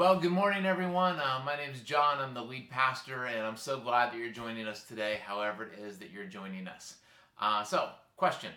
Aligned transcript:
Well, 0.00 0.18
good 0.18 0.32
morning, 0.32 0.64
everyone. 0.64 1.20
Uh, 1.20 1.42
my 1.44 1.56
name 1.56 1.72
is 1.74 1.82
John. 1.82 2.20
I'm 2.20 2.32
the 2.32 2.40
lead 2.40 2.70
pastor, 2.70 3.26
and 3.26 3.46
I'm 3.46 3.58
so 3.58 3.78
glad 3.78 4.10
that 4.10 4.16
you're 4.16 4.32
joining 4.32 4.66
us 4.66 4.84
today, 4.84 5.20
however 5.26 5.64
it 5.64 5.78
is 5.78 5.98
that 5.98 6.10
you're 6.10 6.24
joining 6.24 6.66
us. 6.68 6.94
Uh, 7.38 7.62
so, 7.64 7.90
question 8.16 8.50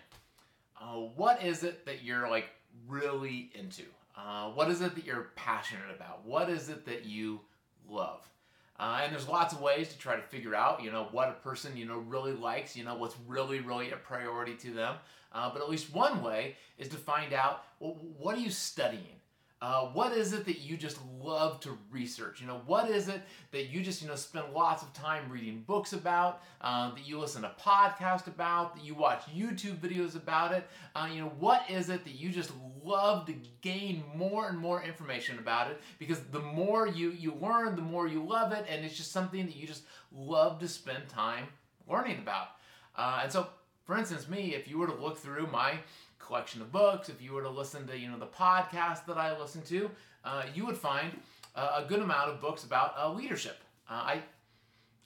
uh, 0.80 0.94
What 0.94 1.42
is 1.42 1.62
it 1.62 1.84
that 1.84 2.02
you're 2.02 2.30
like 2.30 2.46
really 2.88 3.50
into? 3.54 3.82
Uh, 4.16 4.52
what 4.52 4.70
is 4.70 4.80
it 4.80 4.94
that 4.94 5.04
you're 5.04 5.32
passionate 5.36 5.94
about? 5.94 6.24
What 6.24 6.48
is 6.48 6.70
it 6.70 6.86
that 6.86 7.04
you 7.04 7.42
love? 7.86 8.26
Uh, 8.80 9.02
and 9.02 9.12
there's 9.12 9.28
lots 9.28 9.52
of 9.52 9.60
ways 9.60 9.90
to 9.90 9.98
try 9.98 10.16
to 10.16 10.22
figure 10.22 10.54
out, 10.54 10.82
you 10.82 10.90
know, 10.90 11.08
what 11.12 11.28
a 11.28 11.32
person, 11.32 11.76
you 11.76 11.84
know, 11.84 11.98
really 11.98 12.32
likes, 12.32 12.74
you 12.74 12.84
know, 12.84 12.94
what's 12.94 13.16
really, 13.28 13.60
really 13.60 13.90
a 13.90 13.96
priority 13.96 14.54
to 14.54 14.70
them. 14.70 14.94
Uh, 15.30 15.50
but 15.52 15.60
at 15.60 15.68
least 15.68 15.92
one 15.92 16.22
way 16.22 16.56
is 16.78 16.88
to 16.88 16.96
find 16.96 17.34
out, 17.34 17.64
well, 17.80 17.98
what 18.16 18.34
are 18.34 18.40
you 18.40 18.50
studying? 18.50 19.20
Uh, 19.62 19.86
what 19.86 20.12
is 20.12 20.34
it 20.34 20.44
that 20.44 20.60
you 20.60 20.76
just 20.76 20.98
love 21.22 21.58
to 21.60 21.78
research? 21.90 22.40
You 22.40 22.46
know, 22.46 22.60
what 22.66 22.90
is 22.90 23.08
it 23.08 23.22
that 23.50 23.70
you 23.70 23.82
just, 23.82 24.02
you 24.02 24.08
know, 24.08 24.14
spend 24.14 24.52
lots 24.52 24.82
of 24.82 24.92
time 24.92 25.30
reading 25.30 25.64
books 25.66 25.94
about, 25.94 26.42
uh, 26.60 26.90
that 26.90 27.08
you 27.08 27.18
listen 27.18 27.40
to 27.42 27.52
podcasts 27.58 28.26
about, 28.26 28.74
that 28.76 28.84
you 28.84 28.94
watch 28.94 29.22
YouTube 29.34 29.78
videos 29.78 30.16
about 30.16 30.52
it? 30.52 30.66
Uh, 30.94 31.08
you 31.10 31.22
know, 31.22 31.32
what 31.38 31.62
is 31.70 31.88
it 31.88 32.04
that 32.04 32.14
you 32.14 32.28
just 32.28 32.50
love 32.82 33.24
to 33.26 33.34
gain 33.62 34.04
more 34.14 34.48
and 34.48 34.58
more 34.58 34.82
information 34.82 35.38
about 35.38 35.70
it? 35.70 35.80
Because 35.98 36.20
the 36.30 36.40
more 36.40 36.86
you, 36.86 37.12
you 37.12 37.32
learn, 37.40 37.74
the 37.74 37.80
more 37.82 38.06
you 38.06 38.22
love 38.22 38.52
it, 38.52 38.66
and 38.68 38.84
it's 38.84 38.96
just 38.96 39.12
something 39.12 39.46
that 39.46 39.56
you 39.56 39.66
just 39.66 39.84
love 40.12 40.58
to 40.58 40.68
spend 40.68 41.08
time 41.08 41.46
learning 41.88 42.18
about. 42.18 42.48
Uh, 42.96 43.20
and 43.22 43.32
so, 43.32 43.48
for 43.84 43.96
instance, 43.96 44.28
me, 44.28 44.54
if 44.54 44.68
you 44.68 44.78
were 44.78 44.86
to 44.86 44.94
look 44.94 45.18
through 45.18 45.46
my 45.48 45.78
collection 46.18 46.62
of 46.62 46.72
books, 46.72 47.08
if 47.08 47.20
you 47.20 47.32
were 47.32 47.42
to 47.42 47.50
listen 47.50 47.86
to 47.86 47.98
you 47.98 48.10
know 48.10 48.18
the 48.18 48.26
podcast 48.26 49.06
that 49.06 49.18
I 49.18 49.38
listen 49.38 49.62
to, 49.62 49.90
uh, 50.24 50.44
you 50.54 50.64
would 50.66 50.76
find 50.76 51.12
uh, 51.54 51.82
a 51.84 51.88
good 51.88 52.00
amount 52.00 52.30
of 52.30 52.40
books 52.40 52.64
about 52.64 52.94
uh, 52.98 53.12
leadership. 53.12 53.58
Uh, 53.88 53.92
I 53.94 54.22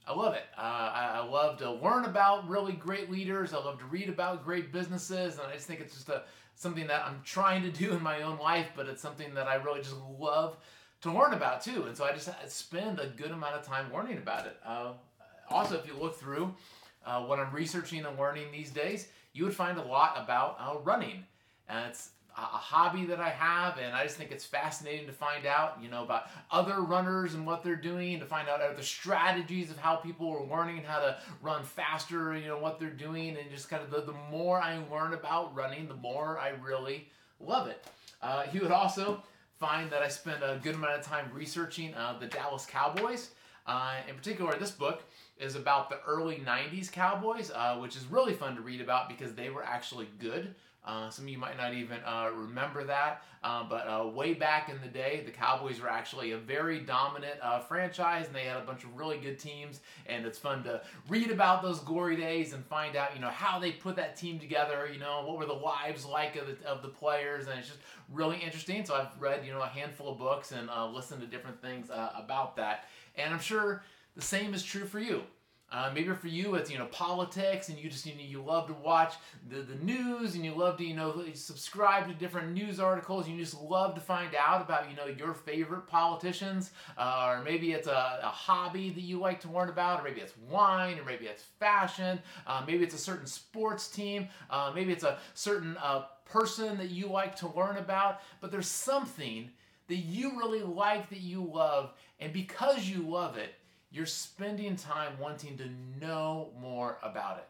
I 0.07 0.15
love 0.15 0.35
it. 0.35 0.45
Uh, 0.57 0.61
I, 0.61 1.11
I, 1.17 1.19
love 1.21 1.59
to 1.59 1.71
learn 1.71 2.07
about 2.07 2.49
really 2.49 2.73
great 2.73 3.11
leaders. 3.11 3.53
I 3.53 3.59
love 3.59 3.79
to 3.81 3.85
read 3.85 4.09
about 4.09 4.43
great 4.43 4.73
businesses, 4.73 5.35
and 5.35 5.47
I 5.47 5.53
just 5.53 5.67
think 5.67 5.81
it's 5.81 5.93
just 5.93 6.09
a 6.09 6.23
something 6.55 6.87
that 6.87 7.05
I'm 7.05 7.21
trying 7.25 7.63
to 7.63 7.71
do 7.71 7.93
in 7.93 8.03
my 8.03 8.23
own 8.23 8.39
life, 8.39 8.69
but 8.75 8.89
it's 8.89 9.03
something 9.03 9.35
that 9.35 9.47
I 9.47 9.57
really 9.57 9.81
just 9.81 9.95
love 10.19 10.57
to 11.03 11.13
learn 11.13 11.35
about 11.35 11.63
too. 11.63 11.85
And 11.85 11.97
so 11.97 12.05
I 12.05 12.13
just 12.13 12.31
spend 12.49 12.99
a 12.99 13.07
good 13.07 13.31
amount 13.31 13.55
of 13.55 13.65
time 13.65 13.93
learning 13.93 14.19
about 14.19 14.47
it. 14.47 14.57
Uh, 14.65 14.93
also, 15.51 15.77
if 15.77 15.87
you 15.87 15.95
look 15.95 16.19
through 16.19 16.55
what 17.17 17.39
I'm 17.39 17.53
researching 17.53 18.05
and 18.05 18.19
learning 18.19 18.47
these 18.53 18.71
days, 18.71 19.09
you 19.33 19.45
would 19.45 19.55
find 19.55 19.79
a 19.79 19.83
lot 19.83 20.15
about 20.17 20.57
uh, 20.61 20.79
running. 20.81 21.25
And 21.69 21.87
it's 21.87 22.11
a 22.37 22.41
hobby 22.41 23.05
that 23.07 23.19
I 23.19 23.31
have, 23.31 23.79
and 23.79 23.97
I 23.97 24.05
just 24.05 24.17
think 24.17 24.31
it's 24.31 24.45
fascinating 24.45 25.07
to 25.07 25.13
find 25.13 25.45
out, 25.45 25.79
you 25.83 25.91
know, 25.91 26.05
about 26.05 26.31
other 26.53 26.83
runners 26.83 27.35
and 27.35 27.45
what 27.45 27.65
they're 27.65 27.75
doing, 27.75 28.21
to 28.21 28.27
find 28.27 28.49
out 28.49 28.61
the 28.77 28.83
strategies 28.83 29.71
of 29.73 29.77
how 29.77 29.97
people 29.97 30.31
are 30.31 30.47
learning 30.57 30.85
how 30.85 31.01
to 31.01 31.19
run 31.43 31.65
faster, 31.65 32.37
you 32.37 32.47
know, 32.47 32.59
what 32.59 32.79
they're 32.79 32.91
doing, 32.91 33.37
and 33.37 33.51
just 33.51 33.69
kind 33.69 33.83
of 33.83 33.91
the, 33.91 34.03
the 34.03 34.17
more 34.31 34.61
I 34.61 34.81
learn 34.91 35.15
about 35.15 35.55
running, 35.55 35.89
the 35.89 35.95
more 35.95 36.39
I 36.39 36.51
really 36.63 37.09
love 37.41 37.67
it. 37.67 37.85
Uh, 38.23 38.45
you 38.53 38.61
would 38.61 38.73
also 38.73 39.21
find 39.59 39.91
that 39.91 40.03
I 40.03 40.09
spend 40.09 40.43
a 40.45 40.61
good 40.63 40.77
amount 40.77 41.01
of 41.01 41.05
time 41.05 41.31
researching 41.35 41.93
uh, 41.95 42.17
the 42.21 42.27
Dallas 42.27 42.67
Cowboys. 42.67 43.31
Uh, 43.69 43.97
in 44.09 44.15
particular, 44.15 44.57
this 44.59 44.71
book 44.71 45.03
is 45.39 45.55
about 45.55 45.91
the 45.91 46.01
early 46.07 46.37
90s 46.37 46.91
Cowboys, 46.91 47.53
uh, 47.55 47.77
which 47.77 47.97
is 47.97 48.07
really 48.07 48.33
fun 48.33 48.57
to 48.57 48.63
read 48.63 48.81
about 48.81 49.09
because 49.09 49.35
they 49.35 49.51
were 49.51 49.63
actually 49.63 50.09
good. 50.19 50.55
Uh, 50.87 51.11
some 51.11 51.27
of 51.27 51.29
you 51.29 51.37
might 51.37 51.59
not 51.59 51.75
even 51.75 51.99
uh, 52.07 52.31
remember 52.35 52.83
that, 52.83 53.23
uh, 53.45 53.63
but 53.69 53.87
uh, 53.87 54.07
way 54.07 54.33
back 54.33 54.71
in 54.71 54.81
the 54.81 54.89
day, 54.89 55.23
the 55.27 55.31
Cowboys 55.31 55.83
were 55.83 55.91
actually 55.91 56.33
a 56.33 56.39
very 56.39 56.81
dominant 56.81 57.35
franchise, 57.69 58.27
and 58.27 58.35
they 58.35 58.45
had 58.45 58.57
a 58.57 58.65
bunch 58.65 58.85
of 58.85 58.97
really 58.97 59.19
good 59.19 59.39
teams. 59.39 59.81
And 60.07 60.25
it's 60.25 60.39
fun 60.39 60.63
to 60.65 60.81
read 61.07 61.31
about 61.31 61.63
those 61.63 61.81
glory 61.81 62.17
days 62.17 62.55
and 62.55 62.65
find 62.65 62.97
out, 62.97 63.15
you 63.15 63.21
know, 63.21 63.29
how 63.29 63.59
they 63.59 63.73
put 63.73 63.97
that 63.97 64.17
team 64.17 64.39
together. 64.39 64.89
You 64.91 64.99
know, 64.99 65.25
what 65.27 65.37
were 65.37 65.45
the 65.45 65.53
lives 65.53 66.07
like 66.07 66.37
of 66.37 66.47
the, 66.47 66.67
of 66.67 66.81
the 66.81 66.89
players, 66.89 67.49
and 67.49 67.59
it's 67.59 67.69
just 67.69 67.81
really 68.11 68.39
interesting. 68.39 68.83
So 68.87 68.95
I've 68.95 69.21
read, 69.21 69.45
you 69.45 69.53
know, 69.53 69.61
a 69.61 69.67
handful 69.67 70.13
of 70.13 70.19
books 70.19 70.53
and 70.53 70.71
listened 70.95 71.21
to 71.21 71.27
different 71.27 71.61
things 71.61 71.91
about 71.91 72.57
that, 72.57 72.87
and 73.19 73.35
I'm 73.35 73.41
sure 73.41 73.83
the 74.17 74.23
same 74.23 74.55
is 74.55 74.63
true 74.63 74.87
for 74.87 74.99
you. 74.99 75.23
Uh, 75.71 75.91
maybe 75.95 76.11
for 76.15 76.29
you 76.29 76.55
it's 76.55 76.71
you 76.71 76.79
know 76.79 76.87
politics 76.87 77.69
and 77.69 77.79
you 77.79 77.91
just 77.91 78.07
you 78.07 78.15
know 78.15 78.23
you 78.23 78.41
love 78.41 78.67
to 78.67 78.73
watch 78.73 79.17
the, 79.51 79.61
the 79.61 79.75
news 79.85 80.35
and 80.35 80.43
you 80.43 80.55
love 80.55 80.79
to 80.79 80.85
you 80.85 80.95
know 80.95 81.23
subscribe 81.35 82.09
to 82.09 82.15
different 82.15 82.55
news 82.55 82.81
articles 82.81 83.29
you 83.29 83.37
just 83.37 83.61
love 83.61 83.95
to 83.95 84.01
find 84.01 84.35
out 84.35 84.63
about 84.63 84.89
you 84.89 84.97
know 84.97 85.05
your 85.05 85.35
favorite 85.35 85.87
politicians. 85.87 86.71
Uh, 86.97 87.35
or 87.37 87.45
maybe 87.45 87.73
it's 87.73 87.87
a, 87.87 88.21
a, 88.23 88.29
hobby 88.29 88.89
that 88.89 89.03
you 89.03 89.19
like 89.19 89.41
to 89.41 89.51
learn 89.51 89.69
about 89.69 90.01
or 90.01 90.05
maybe 90.05 90.23
it's 90.23 90.33
wine 90.49 90.99
or 90.99 91.05
maybe 91.05 91.27
it's 91.27 91.43
fashion. 91.43 92.19
Uh, 92.47 92.63
maybe 92.67 92.83
it's 92.83 92.95
a 92.95 92.99
certain 92.99 93.27
sports 93.27 93.89
team. 93.89 94.27
Uh, 94.49 94.73
maybe 94.75 94.91
it's 94.91 95.05
a 95.05 95.19
certain 95.35 95.77
uh, 95.83 96.05
person 96.25 96.79
that 96.79 96.91
you 96.91 97.09
like 97.09 97.37
to 97.37 97.49
learn 97.55 97.77
about. 97.77 98.21
But 98.41 98.51
there's 98.51 98.69
something 98.69 99.51
that 99.89 99.97
you 99.97 100.39
really 100.39 100.63
like 100.63 101.09
that 101.11 101.21
you 101.21 101.43
love 101.43 101.93
and 102.21 102.33
because 102.33 102.89
you 102.89 103.03
love 103.03 103.37
it 103.37 103.55
you're 103.91 104.07
spending 104.07 104.77
time 104.77 105.13
wanting 105.19 105.57
to 105.59 105.69
know 106.01 106.51
more 106.61 106.99
about 107.03 107.39
it. 107.39 107.49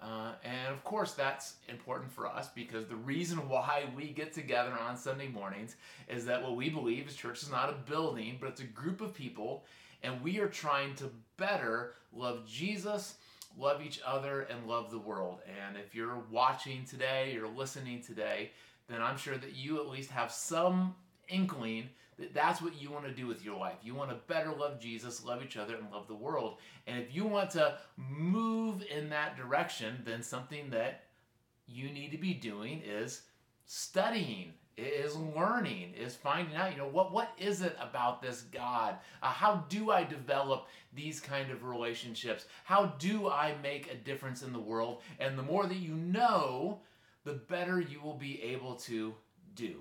Uh, 0.00 0.32
and 0.44 0.72
of 0.72 0.84
course, 0.84 1.12
that's 1.12 1.54
important 1.68 2.12
for 2.12 2.26
us 2.26 2.48
because 2.54 2.86
the 2.86 2.96
reason 2.96 3.38
why 3.48 3.84
we 3.96 4.08
get 4.08 4.32
together 4.32 4.72
on 4.72 4.96
Sunday 4.96 5.28
mornings 5.28 5.76
is 6.08 6.24
that 6.26 6.42
what 6.42 6.56
we 6.56 6.68
believe 6.68 7.08
is 7.08 7.16
church 7.16 7.42
is 7.42 7.50
not 7.50 7.70
a 7.70 7.90
building, 7.90 8.36
but 8.40 8.50
it's 8.50 8.60
a 8.60 8.64
group 8.64 9.00
of 9.00 9.14
people, 9.14 9.64
and 10.02 10.22
we 10.22 10.38
are 10.38 10.48
trying 10.48 10.94
to 10.96 11.10
better 11.36 11.94
love 12.12 12.46
Jesus, 12.46 13.14
love 13.58 13.82
each 13.82 14.00
other, 14.06 14.42
and 14.42 14.68
love 14.68 14.90
the 14.90 14.98
world. 14.98 15.40
And 15.66 15.76
if 15.76 15.94
you're 15.94 16.22
watching 16.30 16.84
today, 16.84 17.32
you're 17.32 17.48
listening 17.48 18.02
today, 18.02 18.50
then 18.88 19.00
I'm 19.00 19.16
sure 19.16 19.38
that 19.38 19.56
you 19.56 19.80
at 19.80 19.88
least 19.88 20.10
have 20.10 20.30
some 20.30 20.94
inkling 21.28 21.88
that's 22.32 22.62
what 22.62 22.80
you 22.80 22.90
want 22.90 23.04
to 23.06 23.12
do 23.12 23.26
with 23.26 23.44
your 23.44 23.58
life. 23.58 23.76
You 23.82 23.94
want 23.94 24.10
to 24.10 24.16
better 24.26 24.52
love 24.52 24.80
Jesus, 24.80 25.24
love 25.24 25.42
each 25.42 25.56
other, 25.56 25.74
and 25.74 25.90
love 25.90 26.08
the 26.08 26.14
world. 26.14 26.58
And 26.86 26.98
if 26.98 27.14
you 27.14 27.24
want 27.24 27.50
to 27.50 27.78
move 27.96 28.82
in 28.90 29.08
that 29.10 29.36
direction, 29.36 30.02
then 30.04 30.22
something 30.22 30.70
that 30.70 31.04
you 31.66 31.90
need 31.90 32.10
to 32.12 32.18
be 32.18 32.34
doing 32.34 32.82
is 32.84 33.22
studying. 33.66 34.52
Is 34.76 35.14
learning. 35.14 35.94
Is 35.94 36.16
finding 36.16 36.56
out 36.56 36.72
you 36.72 36.78
know 36.78 36.88
what 36.88 37.12
what 37.12 37.30
is 37.38 37.62
it 37.62 37.76
about 37.80 38.20
this 38.20 38.42
god? 38.42 38.96
Uh, 39.22 39.28
how 39.28 39.64
do 39.68 39.92
i 39.92 40.02
develop 40.02 40.66
these 40.92 41.20
kind 41.20 41.52
of 41.52 41.62
relationships? 41.62 42.46
How 42.64 42.86
do 42.98 43.28
i 43.28 43.54
make 43.62 43.92
a 43.92 43.94
difference 43.94 44.42
in 44.42 44.52
the 44.52 44.58
world? 44.58 45.02
And 45.20 45.38
the 45.38 45.44
more 45.44 45.66
that 45.66 45.76
you 45.76 45.94
know 45.94 46.80
the 47.22 47.34
better 47.34 47.80
you 47.80 48.00
will 48.00 48.16
be 48.16 48.42
able 48.42 48.74
to 48.74 49.14
do 49.54 49.80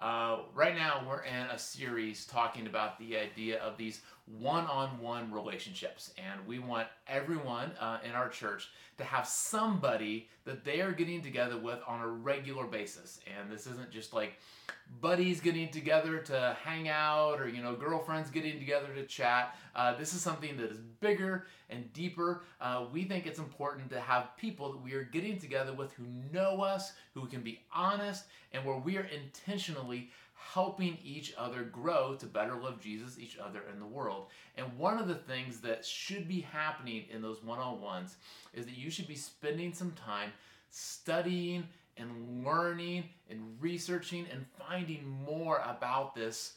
uh, 0.00 0.38
right 0.54 0.76
now, 0.76 1.02
we're 1.08 1.22
in 1.22 1.46
a 1.50 1.58
series 1.58 2.24
talking 2.26 2.66
about 2.66 2.98
the 2.98 3.16
idea 3.16 3.60
of 3.60 3.76
these 3.76 4.00
one 4.36 4.66
on 4.66 5.00
one 5.00 5.32
relationships. 5.32 6.12
And 6.18 6.46
we 6.46 6.58
want 6.58 6.88
everyone 7.06 7.72
uh, 7.80 7.98
in 8.04 8.12
our 8.12 8.28
church 8.28 8.68
to 8.98 9.04
have 9.04 9.26
somebody 9.26 10.28
that 10.44 10.64
they 10.64 10.80
are 10.80 10.92
getting 10.92 11.22
together 11.22 11.56
with 11.56 11.78
on 11.86 12.00
a 12.00 12.08
regular 12.08 12.64
basis. 12.64 13.20
And 13.38 13.50
this 13.50 13.66
isn't 13.66 13.90
just 13.90 14.12
like 14.12 14.34
buddies 15.00 15.40
getting 15.40 15.70
together 15.70 16.18
to 16.18 16.56
hang 16.62 16.88
out 16.88 17.40
or, 17.40 17.48
you 17.48 17.62
know, 17.62 17.74
girlfriends 17.74 18.30
getting 18.30 18.58
together 18.58 18.88
to 18.94 19.04
chat. 19.04 19.56
Uh, 19.74 19.96
this 19.96 20.14
is 20.14 20.20
something 20.20 20.56
that 20.56 20.70
is 20.70 20.78
bigger 21.00 21.46
and 21.70 21.92
deeper. 21.92 22.42
Uh, 22.60 22.86
we 22.92 23.04
think 23.04 23.26
it's 23.26 23.38
important 23.38 23.90
to 23.90 24.00
have 24.00 24.36
people 24.36 24.72
that 24.72 24.82
we 24.82 24.94
are 24.94 25.04
getting 25.04 25.38
together 25.38 25.72
with 25.72 25.92
who 25.92 26.04
know 26.32 26.60
us, 26.60 26.92
who 27.14 27.26
can 27.26 27.42
be 27.42 27.60
honest, 27.72 28.24
and 28.52 28.64
where 28.64 28.78
we 28.78 28.96
are 28.96 29.08
intentionally 29.14 30.10
helping 30.38 30.96
each 31.04 31.34
other 31.36 31.64
grow 31.64 32.14
to 32.14 32.26
better 32.26 32.54
love 32.54 32.80
Jesus, 32.80 33.18
each 33.18 33.36
other, 33.38 33.62
and 33.70 33.80
the 33.80 33.86
world. 33.86 34.26
And 34.56 34.78
one 34.78 34.98
of 34.98 35.08
the 35.08 35.14
things 35.14 35.60
that 35.60 35.84
should 35.84 36.28
be 36.28 36.40
happening 36.40 37.04
in 37.10 37.20
those 37.20 37.42
one 37.42 37.58
on 37.58 37.80
ones 37.80 38.16
is 38.54 38.64
that 38.66 38.78
you 38.78 38.90
should 38.90 39.08
be 39.08 39.16
spending 39.16 39.72
some 39.72 39.92
time 39.92 40.32
studying 40.70 41.66
and 41.96 42.44
learning 42.44 43.04
and 43.28 43.56
researching 43.60 44.26
and 44.32 44.46
finding 44.58 45.06
more 45.26 45.62
about 45.66 46.14
this 46.14 46.54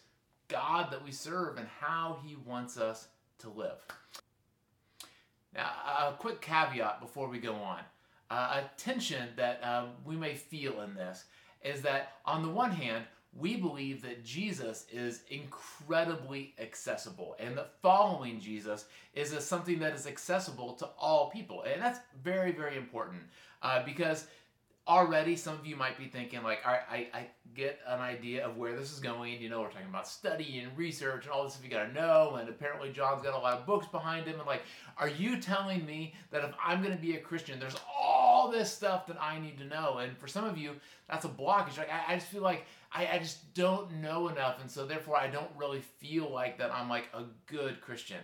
God 0.47 0.91
that 0.91 1.03
we 1.03 1.11
serve 1.11 1.57
and 1.57 1.67
how 1.79 2.19
He 2.23 2.35
wants 2.35 2.77
us 2.77 3.07
to 3.39 3.49
live. 3.49 3.85
Now, 5.55 5.69
a 5.85 6.13
quick 6.17 6.41
caveat 6.41 7.01
before 7.01 7.27
we 7.27 7.39
go 7.39 7.55
on. 7.55 7.79
Uh, 8.29 8.61
a 8.61 8.79
tension 8.79 9.27
that 9.35 9.61
um, 9.61 9.89
we 10.05 10.15
may 10.15 10.35
feel 10.35 10.81
in 10.81 10.93
this 10.93 11.25
is 11.63 11.81
that, 11.81 12.13
on 12.25 12.41
the 12.41 12.49
one 12.49 12.71
hand, 12.71 13.03
we 13.37 13.55
believe 13.55 14.01
that 14.01 14.25
Jesus 14.25 14.85
is 14.91 15.21
incredibly 15.29 16.53
accessible 16.59 17.35
and 17.39 17.57
that 17.57 17.73
following 17.81 18.39
Jesus 18.39 18.85
is 19.13 19.31
a, 19.31 19.39
something 19.39 19.79
that 19.79 19.93
is 19.93 20.05
accessible 20.05 20.73
to 20.73 20.89
all 20.99 21.29
people. 21.29 21.63
And 21.63 21.81
that's 21.81 21.99
very, 22.23 22.51
very 22.51 22.75
important 22.75 23.21
uh, 23.61 23.83
because 23.83 24.27
already 24.91 25.37
some 25.37 25.53
of 25.53 25.65
you 25.65 25.77
might 25.77 25.97
be 25.97 26.05
thinking 26.05 26.43
like 26.43 26.59
all 26.65 26.73
right 26.73 26.81
I, 26.91 27.17
I 27.17 27.27
get 27.55 27.79
an 27.87 28.01
idea 28.01 28.45
of 28.45 28.57
where 28.57 28.75
this 28.75 28.91
is 28.91 28.99
going 28.99 29.41
you 29.41 29.47
know 29.47 29.61
we're 29.61 29.69
talking 29.69 29.87
about 29.87 30.05
study 30.05 30.59
and 30.59 30.77
research 30.77 31.23
and 31.23 31.31
all 31.31 31.45
this 31.45 31.53
stuff 31.53 31.63
you 31.63 31.71
got 31.71 31.85
to 31.85 31.93
know 31.93 32.35
and 32.39 32.49
apparently 32.49 32.91
john's 32.91 33.23
got 33.23 33.33
a 33.33 33.37
lot 33.37 33.57
of 33.57 33.65
books 33.65 33.87
behind 33.87 34.25
him 34.25 34.37
and 34.37 34.45
like 34.45 34.63
are 34.97 35.07
you 35.07 35.39
telling 35.39 35.85
me 35.85 36.13
that 36.29 36.43
if 36.43 36.51
i'm 36.61 36.83
to 36.83 36.91
be 36.97 37.15
a 37.15 37.19
christian 37.19 37.57
there's 37.57 37.77
all 37.97 38.51
this 38.51 38.69
stuff 38.69 39.07
that 39.07 39.15
i 39.21 39.39
need 39.39 39.57
to 39.57 39.65
know? 39.65 39.99
And 39.99 40.17
for 40.17 40.27
some 40.27 40.43
of 40.43 40.57
you 40.57 40.71
that's 41.07 41.23
a 41.23 41.29
blockage. 41.29 41.77
Like 41.77 41.89
i, 41.89 42.13
I 42.13 42.15
just 42.15 42.27
feel 42.27 42.41
like 42.41 42.65
I, 42.91 43.07
I 43.13 43.19
just 43.19 43.53
don't 43.53 43.93
know 44.01 44.27
enough 44.27 44.59
and 44.59 44.69
so 44.69 44.85
therefore 44.85 45.15
i 45.15 45.27
don't 45.27 45.51
really 45.57 45.81
feel 45.99 46.29
like 46.29 46.57
that 46.57 46.69
i'm 46.73 46.89
like 46.89 47.05
a 47.13 47.23
good 47.47 47.79
christian. 47.79 48.19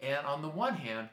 And 0.00 0.26
on 0.26 0.42
the 0.42 0.48
one 0.48 0.74
hand 0.74 1.08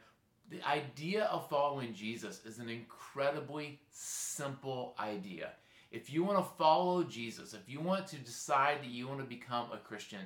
the 0.50 0.66
idea 0.68 1.26
of 1.26 1.50
following 1.50 1.94
Jesus 1.94 2.42
is 2.46 2.60
an 2.60 2.70
incredibly 2.70 3.80
simple 3.92 4.96
idea. 5.00 5.52
If 5.92 6.12
you 6.12 6.24
want 6.24 6.38
to 6.38 6.52
follow 6.58 7.04
Jesus, 7.04 7.54
if 7.54 7.68
you 7.68 7.80
want 7.80 8.08
to 8.08 8.18
decide 8.18 8.80
that 8.82 8.90
you 8.90 9.08
want 9.08 9.20
to 9.20 9.26
become 9.26 9.72
a 9.72 9.78
Christian, 9.78 10.20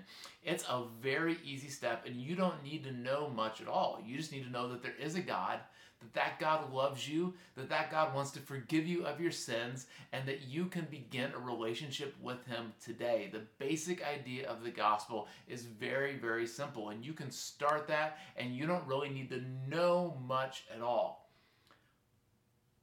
it's 0.44 0.64
a 0.64 0.84
very 1.02 1.38
easy 1.46 1.70
step 1.70 2.06
and 2.06 2.16
you 2.16 2.36
don't 2.36 2.64
need 2.64 2.84
to 2.84 2.92
know 2.92 3.30
much 3.30 3.62
at 3.62 3.68
all. 3.68 4.02
You 4.04 4.18
just 4.18 4.32
need 4.32 4.44
to 4.44 4.52
know 4.52 4.70
that 4.70 4.82
there 4.82 4.96
is 5.00 5.16
a 5.16 5.22
God 5.22 5.60
that 6.02 6.14
that 6.14 6.40
God 6.40 6.74
loves 6.74 7.08
you, 7.08 7.34
that 7.56 7.70
that 7.70 7.92
God 7.92 8.14
wants 8.14 8.32
to 8.32 8.40
forgive 8.40 8.88
you 8.88 9.06
of 9.06 9.22
your 9.22 9.32
sins, 9.32 9.88
and 10.12 10.28
that 10.28 10.42
you 10.48 10.66
can 10.66 10.88
begin 10.90 11.32
a 11.34 11.40
relationship 11.40 12.16
with 12.22 12.46
Him 12.48 12.74
today. 12.84 13.30
The 13.32 13.42
basic 13.60 14.04
idea 14.06 14.50
of 14.50 14.64
the 14.64 14.72
gospel 14.72 15.28
is 15.48 15.64
very, 15.64 16.16
very 16.16 16.48
simple, 16.48 16.90
and 16.90 17.06
you 17.06 17.14
can 17.14 17.32
start 17.32 17.88
that, 17.88 18.18
and 18.36 18.56
you 18.56 18.66
don't 18.66 18.88
really 18.88 19.10
need 19.10 19.30
to 19.30 19.44
know 19.70 20.18
much 20.28 20.66
at 20.76 20.82
all. 20.82 21.30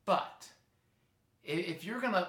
But 0.04 0.48
if 1.44 1.84
you're 1.84 2.00
to 2.00 2.28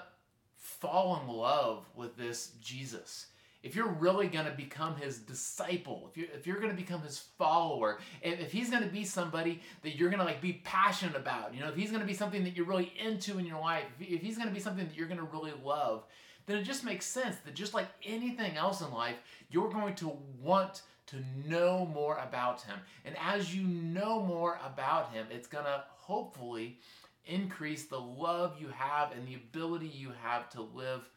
fall 0.57 1.21
in 1.21 1.33
love 1.33 1.85
with 1.95 2.17
this 2.17 2.51
Jesus, 2.61 3.27
if 3.61 3.75
you're 3.75 3.89
really 3.89 4.27
going 4.27 4.45
to 4.45 4.51
become 4.51 4.95
his 4.95 5.19
disciple, 5.19 6.09
if 6.09 6.17
you're, 6.17 6.27
if 6.33 6.47
you're 6.47 6.59
going 6.59 6.71
to 6.71 6.77
become 6.77 7.01
his 7.01 7.19
follower, 7.37 7.99
if, 8.21 8.39
if 8.39 8.51
he's 8.51 8.69
going 8.69 8.83
to 8.83 8.89
be 8.89 9.03
somebody 9.03 9.61
that 9.83 9.97
you're 9.97 10.09
going 10.09 10.19
to 10.19 10.25
like 10.25 10.41
be 10.41 10.61
passionate 10.63 11.15
about, 11.15 11.53
you 11.53 11.59
know, 11.59 11.69
if 11.69 11.75
he's 11.75 11.89
going 11.89 12.01
to 12.01 12.07
be 12.07 12.13
something 12.13 12.43
that 12.43 12.55
you're 12.55 12.65
really 12.65 12.93
into 13.03 13.37
in 13.37 13.45
your 13.45 13.59
life, 13.59 13.83
if 13.99 14.21
he's 14.21 14.37
going 14.37 14.47
to 14.47 14.53
be 14.53 14.61
something 14.61 14.87
that 14.87 14.95
you're 14.95 15.07
going 15.07 15.19
to 15.19 15.25
really 15.25 15.53
love, 15.63 16.05
then 16.45 16.57
it 16.57 16.63
just 16.63 16.83
makes 16.83 17.05
sense 17.05 17.35
that 17.45 17.53
just 17.53 17.73
like 17.73 17.87
anything 18.03 18.55
else 18.55 18.81
in 18.81 18.91
life, 18.91 19.17
you're 19.51 19.69
going 19.69 19.93
to 19.95 20.17
want 20.41 20.81
to 21.07 21.17
know 21.47 21.85
more 21.93 22.17
about 22.17 22.61
him. 22.61 22.77
And 23.03 23.15
as 23.19 23.53
you 23.55 23.63
know 23.67 24.21
more 24.21 24.59
about 24.65 25.11
him, 25.11 25.27
it's 25.31 25.47
going 25.47 25.65
to 25.65 25.83
hopefully 25.97 26.79
increase 27.25 27.85
the 27.85 27.99
love 27.99 28.55
you 28.59 28.69
have 28.69 29.11
and 29.11 29.27
the 29.27 29.35
ability 29.35 29.87
you 29.87 30.11
have 30.23 30.49
to 30.51 30.61
live 30.61 31.07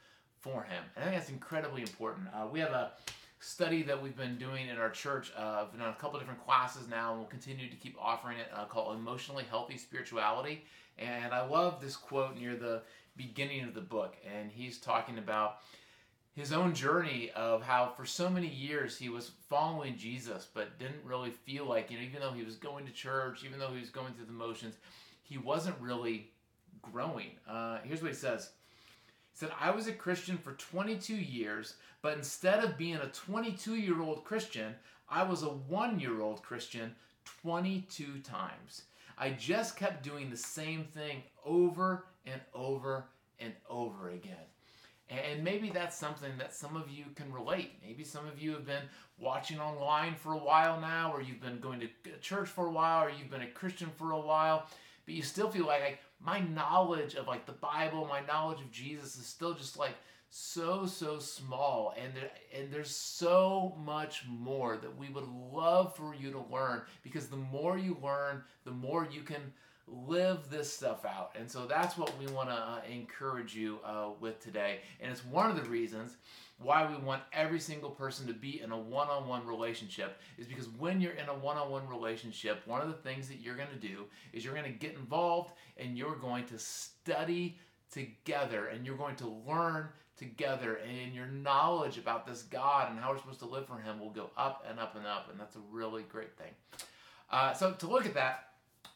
for 0.42 0.64
him. 0.64 0.82
And 0.96 1.04
I 1.04 1.08
think 1.08 1.20
that's 1.20 1.30
incredibly 1.30 1.82
important. 1.82 2.26
Uh, 2.34 2.46
we 2.50 2.60
have 2.60 2.72
a 2.72 2.92
study 3.38 3.82
that 3.82 4.00
we've 4.00 4.16
been 4.16 4.36
doing 4.36 4.68
in 4.68 4.76
our 4.76 4.90
church. 4.90 5.32
Uh, 5.36 5.64
a 5.80 6.00
couple 6.00 6.18
different 6.18 6.44
classes 6.44 6.88
now, 6.88 7.10
and 7.10 7.20
we'll 7.20 7.28
continue 7.28 7.70
to 7.70 7.76
keep 7.76 7.96
offering 8.00 8.38
it 8.38 8.48
uh, 8.54 8.64
called 8.64 8.96
Emotionally 8.96 9.44
Healthy 9.48 9.78
Spirituality. 9.78 10.64
And 10.98 11.32
I 11.32 11.44
love 11.46 11.80
this 11.80 11.96
quote 11.96 12.36
near 12.38 12.56
the 12.56 12.82
beginning 13.16 13.64
of 13.64 13.74
the 13.74 13.80
book. 13.80 14.16
And 14.30 14.50
he's 14.50 14.78
talking 14.78 15.18
about 15.18 15.58
his 16.34 16.52
own 16.52 16.74
journey 16.74 17.30
of 17.36 17.62
how 17.62 17.92
for 17.96 18.04
so 18.04 18.28
many 18.28 18.48
years 18.48 18.96
he 18.96 19.08
was 19.08 19.32
following 19.48 19.96
Jesus, 19.96 20.48
but 20.52 20.78
didn't 20.78 21.04
really 21.04 21.30
feel 21.30 21.66
like, 21.66 21.90
you 21.90 21.98
know, 21.98 22.04
even 22.04 22.20
though 22.20 22.32
he 22.32 22.44
was 22.44 22.56
going 22.56 22.86
to 22.86 22.92
church, 22.92 23.44
even 23.44 23.58
though 23.58 23.68
he 23.68 23.80
was 23.80 23.90
going 23.90 24.12
through 24.14 24.26
the 24.26 24.32
motions, 24.32 24.76
he 25.22 25.38
wasn't 25.38 25.76
really 25.80 26.30
growing. 26.80 27.30
Uh, 27.48 27.78
here's 27.84 28.02
what 28.02 28.10
he 28.10 28.16
says 28.16 28.50
said, 29.32 29.50
I 29.58 29.70
was 29.70 29.86
a 29.86 29.92
Christian 29.92 30.38
for 30.38 30.52
22 30.52 31.14
years, 31.14 31.74
but 32.02 32.16
instead 32.16 32.62
of 32.62 32.78
being 32.78 32.96
a 32.96 33.08
22 33.08 33.76
year 33.76 34.00
old 34.00 34.24
Christian, 34.24 34.74
I 35.08 35.22
was 35.22 35.42
a 35.42 35.48
one 35.48 36.00
year 36.00 36.20
old 36.20 36.42
Christian 36.42 36.94
22 37.42 38.18
times. 38.20 38.82
I 39.18 39.30
just 39.30 39.76
kept 39.76 40.02
doing 40.02 40.30
the 40.30 40.36
same 40.36 40.84
thing 40.84 41.22
over 41.44 42.06
and 42.26 42.40
over 42.54 43.04
and 43.38 43.52
over 43.68 44.10
again. 44.10 44.46
And 45.08 45.44
maybe 45.44 45.68
that's 45.68 45.96
something 45.96 46.32
that 46.38 46.54
some 46.54 46.76
of 46.76 46.90
you 46.90 47.04
can 47.14 47.30
relate. 47.32 47.72
Maybe 47.84 48.02
some 48.02 48.26
of 48.26 48.40
you 48.40 48.52
have 48.52 48.64
been 48.64 48.84
watching 49.18 49.60
online 49.60 50.14
for 50.14 50.32
a 50.32 50.38
while 50.38 50.80
now, 50.80 51.12
or 51.12 51.20
you've 51.20 51.40
been 51.40 51.60
going 51.60 51.80
to 51.80 51.86
uh, 51.86 52.16
church 52.20 52.48
for 52.48 52.66
a 52.66 52.70
while, 52.70 53.04
or 53.04 53.10
you've 53.10 53.30
been 53.30 53.42
a 53.42 53.50
Christian 53.50 53.90
for 53.96 54.12
a 54.12 54.20
while, 54.20 54.66
but 55.04 55.14
you 55.14 55.22
still 55.22 55.50
feel 55.50 55.66
like, 55.66 56.00
my 56.24 56.40
knowledge 56.40 57.14
of 57.14 57.26
like 57.26 57.46
the 57.46 57.52
Bible, 57.52 58.06
my 58.06 58.20
knowledge 58.20 58.60
of 58.60 58.70
Jesus 58.70 59.16
is 59.16 59.26
still 59.26 59.54
just 59.54 59.78
like 59.78 59.96
so 60.30 60.86
so 60.86 61.18
small 61.18 61.94
and 62.02 62.14
there, 62.14 62.30
and 62.56 62.72
there's 62.72 62.94
so 62.94 63.76
much 63.84 64.24
more 64.28 64.78
that 64.78 64.96
we 64.96 65.10
would 65.10 65.28
love 65.52 65.94
for 65.94 66.14
you 66.14 66.30
to 66.32 66.44
learn 66.50 66.82
because 67.02 67.26
the 67.26 67.36
more 67.36 67.76
you 67.76 67.98
learn, 68.02 68.42
the 68.64 68.70
more 68.70 69.06
you 69.10 69.22
can 69.22 69.52
live 70.06 70.48
this 70.50 70.72
stuff 70.72 71.04
out. 71.04 71.34
And 71.38 71.50
so 71.50 71.66
that's 71.66 71.96
what 71.96 72.12
we 72.18 72.26
want 72.26 72.48
to 72.48 72.54
uh, 72.54 72.80
encourage 72.90 73.54
you 73.54 73.78
uh, 73.84 74.10
with 74.20 74.40
today. 74.40 74.80
And 75.00 75.10
it's 75.10 75.24
one 75.24 75.50
of 75.50 75.62
the 75.62 75.68
reasons 75.68 76.16
why 76.58 76.88
we 76.88 76.96
want 77.04 77.22
every 77.32 77.58
single 77.58 77.90
person 77.90 78.26
to 78.26 78.32
be 78.32 78.60
in 78.60 78.70
a 78.70 78.78
one-on-one 78.78 79.46
relationship 79.46 80.20
is 80.38 80.46
because 80.46 80.68
when 80.78 81.00
you're 81.00 81.12
in 81.12 81.28
a 81.28 81.34
one-on-one 81.34 81.88
relationship, 81.88 82.62
one 82.66 82.80
of 82.80 82.88
the 82.88 82.94
things 82.94 83.28
that 83.28 83.40
you're 83.40 83.56
going 83.56 83.68
to 83.68 83.88
do 83.88 84.04
is 84.32 84.44
you're 84.44 84.54
going 84.54 84.70
to 84.70 84.78
get 84.78 84.94
involved 84.94 85.52
and 85.76 85.98
you're 85.98 86.16
going 86.16 86.44
to 86.46 86.58
study 86.58 87.58
together 87.90 88.66
and 88.68 88.86
you're 88.86 88.96
going 88.96 89.16
to 89.16 89.28
learn 89.46 89.88
together 90.16 90.76
and 90.76 91.14
your 91.14 91.26
knowledge 91.26 91.98
about 91.98 92.26
this 92.26 92.42
God 92.42 92.90
and 92.90 93.00
how 93.00 93.10
we're 93.10 93.18
supposed 93.18 93.40
to 93.40 93.46
live 93.46 93.66
for 93.66 93.78
him 93.78 93.98
will 93.98 94.10
go 94.10 94.30
up 94.36 94.64
and 94.68 94.78
up 94.78 94.94
and 94.94 95.06
up 95.06 95.28
and 95.30 95.40
that's 95.40 95.56
a 95.56 95.60
really 95.70 96.02
great 96.02 96.36
thing. 96.36 96.52
Uh, 97.30 97.52
so 97.54 97.72
to 97.72 97.86
look 97.88 98.06
at 98.06 98.14
that, 98.14 98.51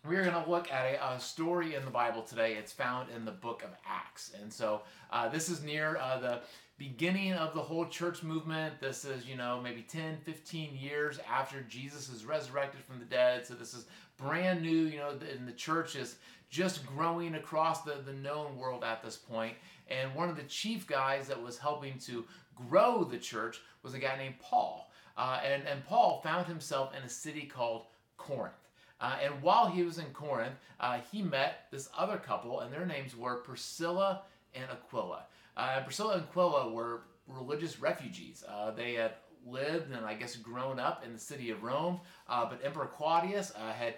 we're 0.08 0.22
going 0.22 0.42
to 0.42 0.50
look 0.50 0.70
at 0.72 0.94
a, 0.94 1.14
a, 1.14 1.20
story 1.20 1.74
in 1.74 1.84
the 1.84 1.90
Bible 1.90 2.22
today. 2.22 2.54
It's 2.54 2.72
found 2.72 3.08
in 3.14 3.24
the 3.24 3.32
book 3.32 3.62
of 3.62 3.70
Acts. 3.86 4.32
And 4.40 4.52
so 4.52 4.82
uh, 5.10 5.28
this 5.28 5.48
is 5.48 5.62
near 5.62 5.96
uh, 5.96 6.18
the 6.18 6.40
beginning 6.78 7.32
of 7.32 7.54
the 7.54 7.62
whole 7.62 7.86
church 7.86 8.22
movement. 8.22 8.80
This 8.80 9.04
is, 9.04 9.26
you 9.26 9.36
know, 9.36 9.60
maybe 9.62 9.82
10, 9.82 10.18
15 10.24 10.76
years 10.76 11.18
after 11.30 11.62
Jesus 11.62 12.08
is 12.08 12.24
resurrected 12.24 12.82
from 12.82 12.98
the 12.98 13.04
dead. 13.04 13.46
So 13.46 13.54
this 13.54 13.74
is 13.74 13.86
brand 14.16 14.62
new, 14.62 14.84
you 14.84 14.98
know, 14.98 15.10
and 15.10 15.46
the 15.46 15.52
church 15.52 15.96
is 15.96 16.16
just 16.50 16.86
growing 16.86 17.34
across 17.34 17.82
the, 17.82 17.96
the 18.04 18.12
known 18.12 18.56
world 18.56 18.84
at 18.84 19.02
this 19.02 19.16
point. 19.16 19.56
And 19.88 20.14
one 20.14 20.28
of 20.28 20.36
the 20.36 20.42
chief 20.44 20.86
guys 20.86 21.28
that 21.28 21.42
was 21.42 21.58
helping 21.58 21.98
to 22.00 22.24
grow 22.68 23.04
the 23.04 23.18
church 23.18 23.60
was 23.82 23.94
a 23.94 23.98
guy 23.98 24.16
named 24.16 24.36
Paul. 24.40 24.90
Uh, 25.16 25.40
and, 25.44 25.66
and 25.66 25.84
Paul 25.86 26.20
found 26.22 26.46
himself 26.46 26.94
in 26.96 27.02
a 27.02 27.08
city 27.08 27.42
called 27.42 27.86
Corinth. 28.16 28.65
Uh, 29.00 29.16
and 29.22 29.42
while 29.42 29.66
he 29.68 29.82
was 29.82 29.98
in 29.98 30.06
Corinth, 30.06 30.54
uh, 30.80 30.98
he 31.12 31.22
met 31.22 31.66
this 31.70 31.88
other 31.96 32.16
couple, 32.16 32.60
and 32.60 32.72
their 32.72 32.86
names 32.86 33.14
were 33.16 33.36
Priscilla 33.36 34.22
and 34.54 34.64
Aquila. 34.70 35.24
Uh, 35.56 35.80
Priscilla 35.82 36.14
and 36.14 36.22
Aquila 36.22 36.72
were 36.72 37.02
religious 37.28 37.80
refugees. 37.80 38.44
Uh, 38.48 38.70
they 38.70 38.94
had 38.94 39.12
lived 39.46 39.92
and 39.92 40.04
I 40.04 40.14
guess 40.14 40.36
grown 40.36 40.80
up 40.80 41.04
in 41.04 41.12
the 41.12 41.18
city 41.18 41.50
of 41.50 41.62
Rome, 41.62 42.00
uh, 42.28 42.46
but 42.48 42.64
Emperor 42.64 42.86
Claudius 42.86 43.52
uh, 43.54 43.72
had 43.72 43.94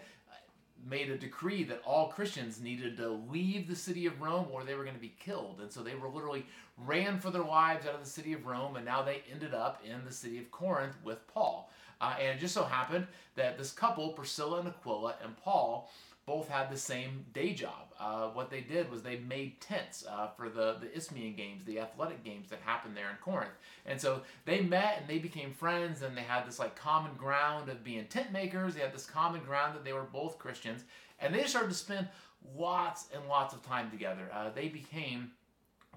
made 0.87 1.11
a 1.11 1.19
decree 1.19 1.65
that 1.65 1.83
all 1.85 2.09
Christians 2.09 2.61
needed 2.61 2.97
to 2.99 3.09
leave 3.09 3.67
the 3.67 3.75
city 3.75 4.07
of 4.07 4.21
Rome 4.21 4.47
or 4.53 4.63
they 4.63 4.75
were 4.75 4.85
going 4.85 4.95
to 4.95 5.01
be 5.01 5.15
killed. 5.19 5.59
And 5.61 5.73
so 5.73 5.83
they 5.83 5.95
were 5.95 6.09
literally 6.09 6.47
ran 6.77 7.19
for 7.19 7.31
their 7.31 7.43
lives 7.43 7.87
out 7.87 7.95
of 7.95 8.05
the 8.05 8.09
city 8.09 8.33
of 8.33 8.47
Rome, 8.47 8.77
and 8.77 8.85
now 8.85 9.03
they 9.03 9.23
ended 9.33 9.55
up 9.55 9.83
in 9.85 10.05
the 10.05 10.13
city 10.13 10.39
of 10.39 10.51
Corinth 10.51 10.95
with 11.03 11.27
Paul. 11.27 11.71
Uh, 12.01 12.15
and 12.21 12.37
it 12.37 12.41
just 12.41 12.55
so 12.55 12.65
happened 12.65 13.07
that 13.37 13.59
this 13.59 13.73
couple, 13.73 14.11
Priscilla 14.11 14.61
and 14.61 14.69
Aquila 14.69 15.17
and 15.23 15.37
Paul, 15.37 15.91
both 16.29 16.49
had 16.49 16.71
the 16.71 16.77
same 16.77 17.25
day 17.33 17.55
job. 17.55 17.89
Uh, 17.99 18.29
what 18.29 18.51
they 18.51 18.61
did 18.61 18.91
was 18.91 19.03
they 19.03 19.19
made 19.21 19.61
tents 19.63 20.05
uh, 20.07 20.29
for 20.37 20.51
the, 20.51 20.77
the 20.79 20.95
Isthmian 20.95 21.35
Games, 21.35 21.65
the 21.65 21.81
athletic 21.81 22.23
games 22.23 22.51
that 22.51 22.61
happened 22.65 22.95
there 22.95 23.09
in 23.09 23.17
Corinth. 23.17 23.57
And 23.87 23.99
so 23.99 24.21
they 24.45 24.61
met 24.61 24.99
and 25.01 25.09
they 25.09 25.19
became 25.19 25.53
friends 25.53 26.03
and 26.03 26.15
they 26.15 26.23
had 26.23 26.47
this 26.47 26.59
like 26.59 26.77
common 26.77 27.13
ground 27.17 27.71
of 27.71 27.83
being 27.83 28.05
tent 28.05 28.31
makers. 28.31 28.75
They 28.75 28.83
had 28.83 28.93
this 28.95 29.07
common 29.07 29.43
ground 29.43 29.75
that 29.75 29.85
they 29.85 29.95
were 29.95 30.03
both 30.03 30.39
Christians. 30.39 30.85
And 31.19 31.35
they 31.35 31.45
started 31.45 31.71
to 31.71 31.75
spend 31.75 32.09
lots 32.57 33.07
and 33.15 33.27
lots 33.27 33.55
of 33.55 33.67
time 33.67 33.91
together. 33.91 34.29
Uh, 34.33 34.51
they 34.55 34.69
became 34.69 35.33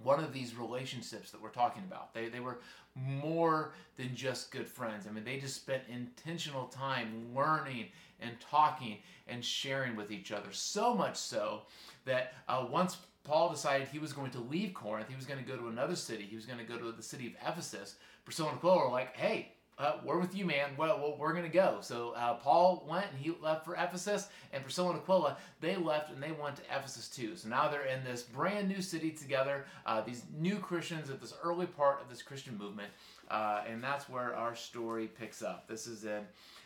one 0.03 0.23
of 0.23 0.33
these 0.33 0.55
relationships 0.55 1.31
that 1.31 1.41
we're 1.41 1.49
talking 1.49 1.83
about. 1.87 2.13
They, 2.13 2.29
they 2.29 2.39
were 2.39 2.59
more 2.95 3.73
than 3.97 4.15
just 4.15 4.51
good 4.51 4.67
friends. 4.67 5.07
I 5.07 5.11
mean, 5.11 5.23
they 5.23 5.37
just 5.37 5.55
spent 5.55 5.83
intentional 5.89 6.67
time 6.67 7.27
learning 7.35 7.87
and 8.19 8.39
talking 8.39 8.97
and 9.27 9.43
sharing 9.43 9.95
with 9.95 10.11
each 10.11 10.31
other. 10.31 10.49
So 10.51 10.93
much 10.93 11.15
so 11.15 11.63
that 12.05 12.33
uh, 12.47 12.65
once 12.69 12.97
Paul 13.23 13.49
decided 13.49 13.87
he 13.87 13.99
was 13.99 14.13
going 14.13 14.31
to 14.31 14.39
leave 14.39 14.73
Corinth, 14.73 15.09
he 15.09 15.15
was 15.15 15.25
going 15.25 15.43
to 15.43 15.49
go 15.49 15.57
to 15.57 15.67
another 15.67 15.95
city, 15.95 16.23
he 16.23 16.35
was 16.35 16.45
going 16.45 16.59
to 16.59 16.65
go 16.65 16.77
to 16.77 16.91
the 16.91 17.03
city 17.03 17.27
of 17.27 17.33
Ephesus, 17.47 17.95
Priscilla 18.25 18.49
and 18.49 18.57
Aquila 18.57 18.85
were 18.85 18.91
like, 18.91 19.15
hey, 19.15 19.53
uh, 19.81 19.97
we're 20.05 20.19
with 20.19 20.35
you, 20.35 20.45
man. 20.45 20.69
Well, 20.77 20.99
well 20.99 21.15
we're 21.17 21.33
going 21.33 21.45
to 21.45 21.49
go. 21.49 21.77
So 21.81 22.11
uh, 22.11 22.35
Paul 22.35 22.85
went 22.87 23.07
and 23.11 23.19
he 23.19 23.33
left 23.41 23.65
for 23.65 23.73
Ephesus, 23.73 24.29
and 24.53 24.63
Priscilla 24.63 24.91
and 24.91 24.99
Aquila, 24.99 25.37
they 25.59 25.75
left 25.75 26.11
and 26.11 26.21
they 26.21 26.31
went 26.31 26.57
to 26.57 26.61
Ephesus 26.63 27.09
too. 27.09 27.35
So 27.35 27.49
now 27.49 27.67
they're 27.67 27.85
in 27.85 28.03
this 28.03 28.21
brand 28.21 28.67
new 28.67 28.81
city 28.81 29.11
together, 29.11 29.65
uh, 29.85 30.01
these 30.01 30.23
new 30.37 30.59
Christians 30.59 31.09
at 31.09 31.19
this 31.19 31.33
early 31.43 31.65
part 31.65 32.01
of 32.01 32.09
this 32.09 32.21
Christian 32.21 32.57
movement. 32.57 32.89
Uh, 33.29 33.63
and 33.67 33.83
that's 33.83 34.07
where 34.07 34.35
our 34.35 34.55
story 34.55 35.07
picks 35.07 35.41
up. 35.41 35.67
This 35.67 35.87
is 35.87 36.05
in 36.05 36.21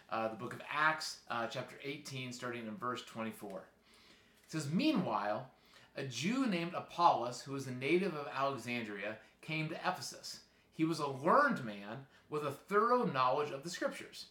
uh, 0.09 0.27
the 0.27 0.35
book 0.35 0.53
of 0.53 0.61
Acts, 0.71 1.19
uh, 1.29 1.47
chapter 1.47 1.75
18, 1.83 2.33
starting 2.33 2.67
in 2.67 2.75
verse 2.75 3.03
24. 3.05 3.59
It 3.59 4.51
says, 4.51 4.69
Meanwhile, 4.69 5.47
a 5.95 6.03
Jew 6.03 6.47
named 6.47 6.73
Apollos, 6.75 7.41
who 7.41 7.53
was 7.53 7.67
a 7.67 7.71
native 7.71 8.13
of 8.13 8.27
Alexandria, 8.35 9.17
came 9.41 9.69
to 9.69 9.75
Ephesus. 9.75 10.41
He 10.73 10.83
was 10.83 10.99
a 10.99 11.07
learned 11.07 11.63
man 11.63 12.05
with 12.29 12.45
a 12.45 12.51
thorough 12.51 13.05
knowledge 13.05 13.51
of 13.51 13.63
the 13.63 13.69
scriptures. 13.69 14.27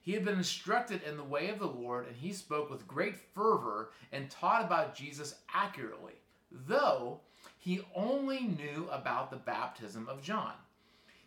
He 0.00 0.12
had 0.12 0.24
been 0.24 0.38
instructed 0.38 1.02
in 1.02 1.16
the 1.16 1.24
way 1.24 1.48
of 1.48 1.58
the 1.58 1.66
Lord, 1.66 2.06
and 2.06 2.16
he 2.16 2.32
spoke 2.32 2.70
with 2.70 2.86
great 2.86 3.16
fervor 3.16 3.90
and 4.12 4.30
taught 4.30 4.64
about 4.64 4.94
Jesus 4.94 5.34
accurately, 5.52 6.14
though 6.50 7.20
he 7.58 7.80
only 7.94 8.40
knew 8.40 8.88
about 8.92 9.30
the 9.30 9.36
baptism 9.36 10.08
of 10.08 10.22
John. 10.22 10.52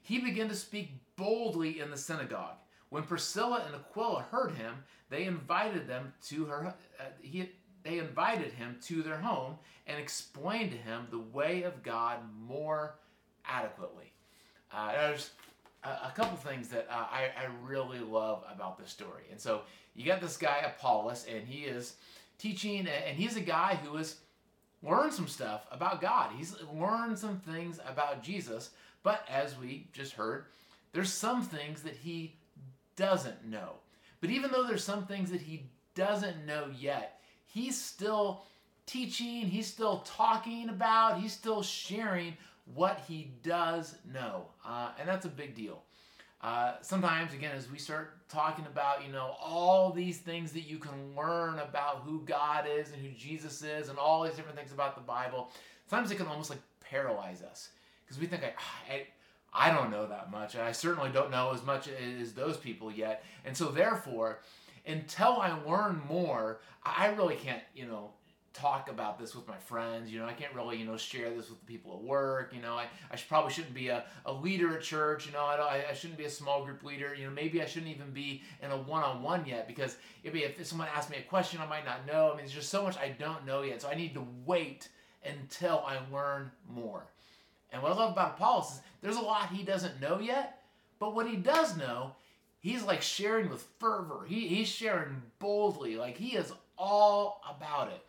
He 0.01 0.19
began 0.19 0.47
to 0.47 0.55
speak 0.55 0.91
boldly 1.17 1.81
in 1.81 1.91
the 1.91 1.97
synagogue. 1.97 2.55
When 2.89 3.03
Priscilla 3.03 3.63
and 3.65 3.75
Aquila 3.75 4.21
heard 4.31 4.51
him, 4.51 4.75
they 5.09 5.25
invited 5.25 5.87
them 5.87 6.13
to 6.27 6.45
her. 6.45 6.73
Uh, 6.99 7.03
he, 7.21 7.51
they 7.83 7.99
invited 7.99 8.53
him 8.53 8.77
to 8.83 9.03
their 9.03 9.19
home 9.19 9.57
and 9.87 9.99
explained 9.99 10.71
to 10.71 10.77
him 10.77 11.07
the 11.11 11.19
way 11.19 11.63
of 11.63 11.83
God 11.83 12.19
more 12.47 12.95
adequately. 13.45 14.13
Uh, 14.71 15.13
a, 15.83 16.11
couple 16.15 16.37
things 16.37 16.67
that 16.69 16.87
uh, 16.89 17.05
I, 17.11 17.29
I 17.37 17.47
really 17.63 17.99
love 17.99 18.43
about 18.53 18.77
this 18.77 18.89
story. 18.89 19.23
And 19.31 19.39
so 19.39 19.61
you 19.95 20.05
got 20.05 20.21
this 20.21 20.37
guy, 20.37 20.59
Apollos, 20.65 21.25
and 21.33 21.47
he 21.47 21.63
is 21.63 21.95
teaching, 22.37 22.87
and 22.87 23.17
he's 23.17 23.37
a 23.37 23.41
guy 23.41 23.75
who 23.75 23.95
has 23.97 24.17
learned 24.83 25.13
some 25.13 25.27
stuff 25.27 25.65
about 25.71 26.01
God. 26.01 26.31
He's 26.37 26.55
learned 26.73 27.17
some 27.17 27.39
things 27.39 27.79
about 27.87 28.23
Jesus, 28.23 28.71
but 29.03 29.25
as 29.29 29.57
we 29.57 29.87
just 29.93 30.13
heard, 30.13 30.45
there's 30.91 31.13
some 31.13 31.41
things 31.41 31.83
that 31.83 31.95
he 31.95 32.35
doesn't 32.95 33.45
know. 33.45 33.73
But 34.21 34.29
even 34.29 34.51
though 34.51 34.63
there's 34.63 34.83
some 34.83 35.05
things 35.05 35.31
that 35.31 35.41
he 35.41 35.63
doesn't 35.95 36.45
know 36.45 36.67
yet, 36.77 37.21
he's 37.45 37.79
still 37.79 38.43
teaching, 38.85 39.47
he's 39.47 39.67
still 39.67 39.99
talking 39.99 40.69
about, 40.69 41.19
he's 41.19 41.33
still 41.33 41.61
sharing 41.61 42.35
what 42.73 43.01
he 43.07 43.31
does 43.43 43.95
know. 44.13 44.45
Uh, 44.65 44.91
and 44.99 45.07
that's 45.07 45.25
a 45.25 45.29
big 45.29 45.55
deal. 45.55 45.83
Uh, 46.41 46.73
sometimes, 46.81 47.33
again, 47.33 47.51
as 47.55 47.69
we 47.69 47.77
start 47.77 48.17
talking 48.29 48.65
about, 48.65 49.05
you 49.05 49.11
know, 49.11 49.35
all 49.41 49.91
these 49.91 50.19
things 50.19 50.53
that 50.53 50.61
you 50.61 50.77
can 50.77 51.15
learn 51.15 51.59
about 51.59 52.03
who 52.05 52.21
God 52.25 52.65
is 52.65 52.91
and 52.91 53.01
who 53.01 53.09
Jesus 53.09 53.61
is 53.61 53.89
and 53.89 53.97
all 53.97 54.23
these 54.23 54.35
different 54.35 54.57
things 54.57 54.71
about 54.71 54.95
the 54.95 55.01
Bible, 55.01 55.49
sometimes 55.89 56.11
it 56.11 56.15
can 56.15 56.27
almost 56.27 56.49
like 56.49 56.59
paralyze 56.79 57.41
us 57.41 57.69
because 58.05 58.19
we 58.21 58.25
think, 58.25 58.43
I, 58.43 58.53
I, 58.93 59.07
I 59.53 59.75
don't 59.75 59.91
know 59.91 60.07
that 60.07 60.31
much. 60.31 60.55
I 60.55 60.71
certainly 60.71 61.09
don't 61.11 61.29
know 61.29 61.51
as 61.53 61.63
much 61.65 61.89
as 61.89 62.33
those 62.33 62.55
people 62.55 62.89
yet. 62.89 63.23
And 63.43 63.55
so, 63.57 63.65
therefore, 63.65 64.39
until 64.87 65.41
I 65.41 65.51
learn 65.67 66.01
more, 66.07 66.61
I 66.85 67.07
really 67.07 67.35
can't, 67.35 67.61
you 67.75 67.85
know, 67.85 68.11
talk 68.53 68.89
about 68.89 69.19
this 69.19 69.35
with 69.35 69.47
my 69.47 69.57
friends. 69.57 70.11
You 70.11 70.19
know, 70.19 70.25
I 70.25 70.33
can't 70.33 70.53
really, 70.53 70.77
you 70.77 70.85
know, 70.85 70.97
share 70.97 71.29
this 71.29 71.49
with 71.49 71.59
the 71.59 71.65
people 71.65 71.93
at 71.93 72.03
work. 72.03 72.53
You 72.53 72.61
know, 72.61 72.73
I, 72.73 72.87
I 73.11 73.15
should, 73.15 73.29
probably 73.29 73.53
shouldn't 73.53 73.73
be 73.73 73.89
a, 73.89 74.05
a 74.25 74.33
leader 74.33 74.75
at 74.75 74.81
church. 74.81 75.25
You 75.25 75.33
know, 75.33 75.43
I, 75.43 75.85
I 75.89 75.93
shouldn't 75.93 76.17
be 76.17 76.25
a 76.25 76.29
small 76.29 76.65
group 76.65 76.83
leader. 76.83 77.13
You 77.13 77.25
know, 77.25 77.31
maybe 77.31 77.61
I 77.61 77.65
shouldn't 77.65 77.91
even 77.91 78.11
be 78.11 78.41
in 78.61 78.71
a 78.71 78.77
one 78.77 79.03
on 79.03 79.21
one 79.21 79.45
yet 79.45 79.67
because 79.67 79.97
if, 80.23 80.35
if 80.35 80.65
someone 80.65 80.87
asks 80.95 81.11
me 81.11 81.17
a 81.17 81.29
question, 81.29 81.59
I 81.61 81.67
might 81.67 81.85
not 81.85 82.05
know. 82.07 82.27
I 82.27 82.35
mean, 82.35 82.45
there's 82.45 82.53
just 82.53 82.69
so 82.69 82.83
much 82.83 82.97
I 82.97 83.09
don't 83.09 83.45
know 83.45 83.61
yet. 83.61 83.81
So 83.81 83.89
I 83.89 83.95
need 83.95 84.13
to 84.15 84.25
wait 84.45 84.89
until 85.25 85.83
I 85.85 85.99
learn 86.11 86.51
more. 86.67 87.05
And 87.71 87.81
what 87.81 87.91
I 87.91 87.95
love 87.95 88.11
about 88.11 88.35
Apollos 88.35 88.71
is 88.71 88.81
there's 89.01 89.17
a 89.17 89.21
lot 89.21 89.49
he 89.49 89.63
doesn't 89.63 90.01
know 90.01 90.19
yet, 90.19 90.63
but 90.97 91.15
what 91.15 91.27
he 91.27 91.35
does 91.35 91.77
know, 91.77 92.15
he's 92.59 92.83
like 92.83 93.01
sharing 93.01 93.49
with 93.49 93.65
fervor. 93.79 94.25
He, 94.27 94.47
he's 94.47 94.67
sharing 94.67 95.21
boldly. 95.39 95.95
Like 95.95 96.17
he 96.17 96.35
is 96.35 96.51
all 96.77 97.41
about 97.47 97.89
it. 97.89 98.03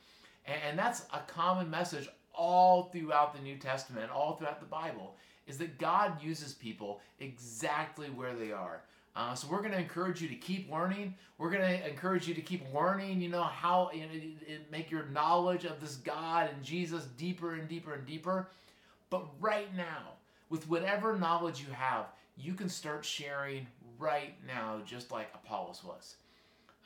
And 0.68 0.78
that's 0.78 1.02
a 1.12 1.20
common 1.26 1.70
message 1.70 2.08
all 2.34 2.84
throughout 2.84 3.34
the 3.34 3.42
New 3.42 3.56
Testament, 3.56 4.10
all 4.10 4.36
throughout 4.36 4.60
the 4.60 4.66
Bible, 4.66 5.14
is 5.46 5.58
that 5.58 5.78
God 5.78 6.22
uses 6.22 6.52
people 6.52 7.00
exactly 7.18 8.08
where 8.08 8.34
they 8.34 8.52
are. 8.52 8.82
Uh, 9.16 9.34
so 9.34 9.48
we're 9.50 9.58
going 9.58 9.72
to 9.72 9.78
encourage 9.78 10.22
you 10.22 10.28
to 10.28 10.36
keep 10.36 10.70
learning. 10.70 11.14
We're 11.38 11.50
going 11.50 11.62
to 11.62 11.88
encourage 11.88 12.28
you 12.28 12.34
to 12.34 12.40
keep 12.40 12.62
learning, 12.72 13.20
you 13.20 13.28
know, 13.28 13.42
how 13.42 13.90
you 13.92 14.02
know, 14.02 14.56
make 14.70 14.90
your 14.90 15.06
knowledge 15.06 15.64
of 15.64 15.80
this 15.80 15.96
God 15.96 16.48
and 16.52 16.62
Jesus 16.62 17.04
deeper 17.18 17.54
and 17.54 17.68
deeper 17.68 17.94
and 17.94 18.06
deeper. 18.06 18.48
But 19.10 19.24
right 19.40 19.74
now, 19.76 20.12
with 20.48 20.68
whatever 20.68 21.16
knowledge 21.16 21.60
you 21.60 21.72
have, 21.72 22.06
you 22.38 22.54
can 22.54 22.68
start 22.68 23.04
sharing 23.04 23.66
right 23.98 24.34
now, 24.46 24.80
just 24.86 25.10
like 25.10 25.28
Apollos 25.34 25.82
was. 25.84 26.14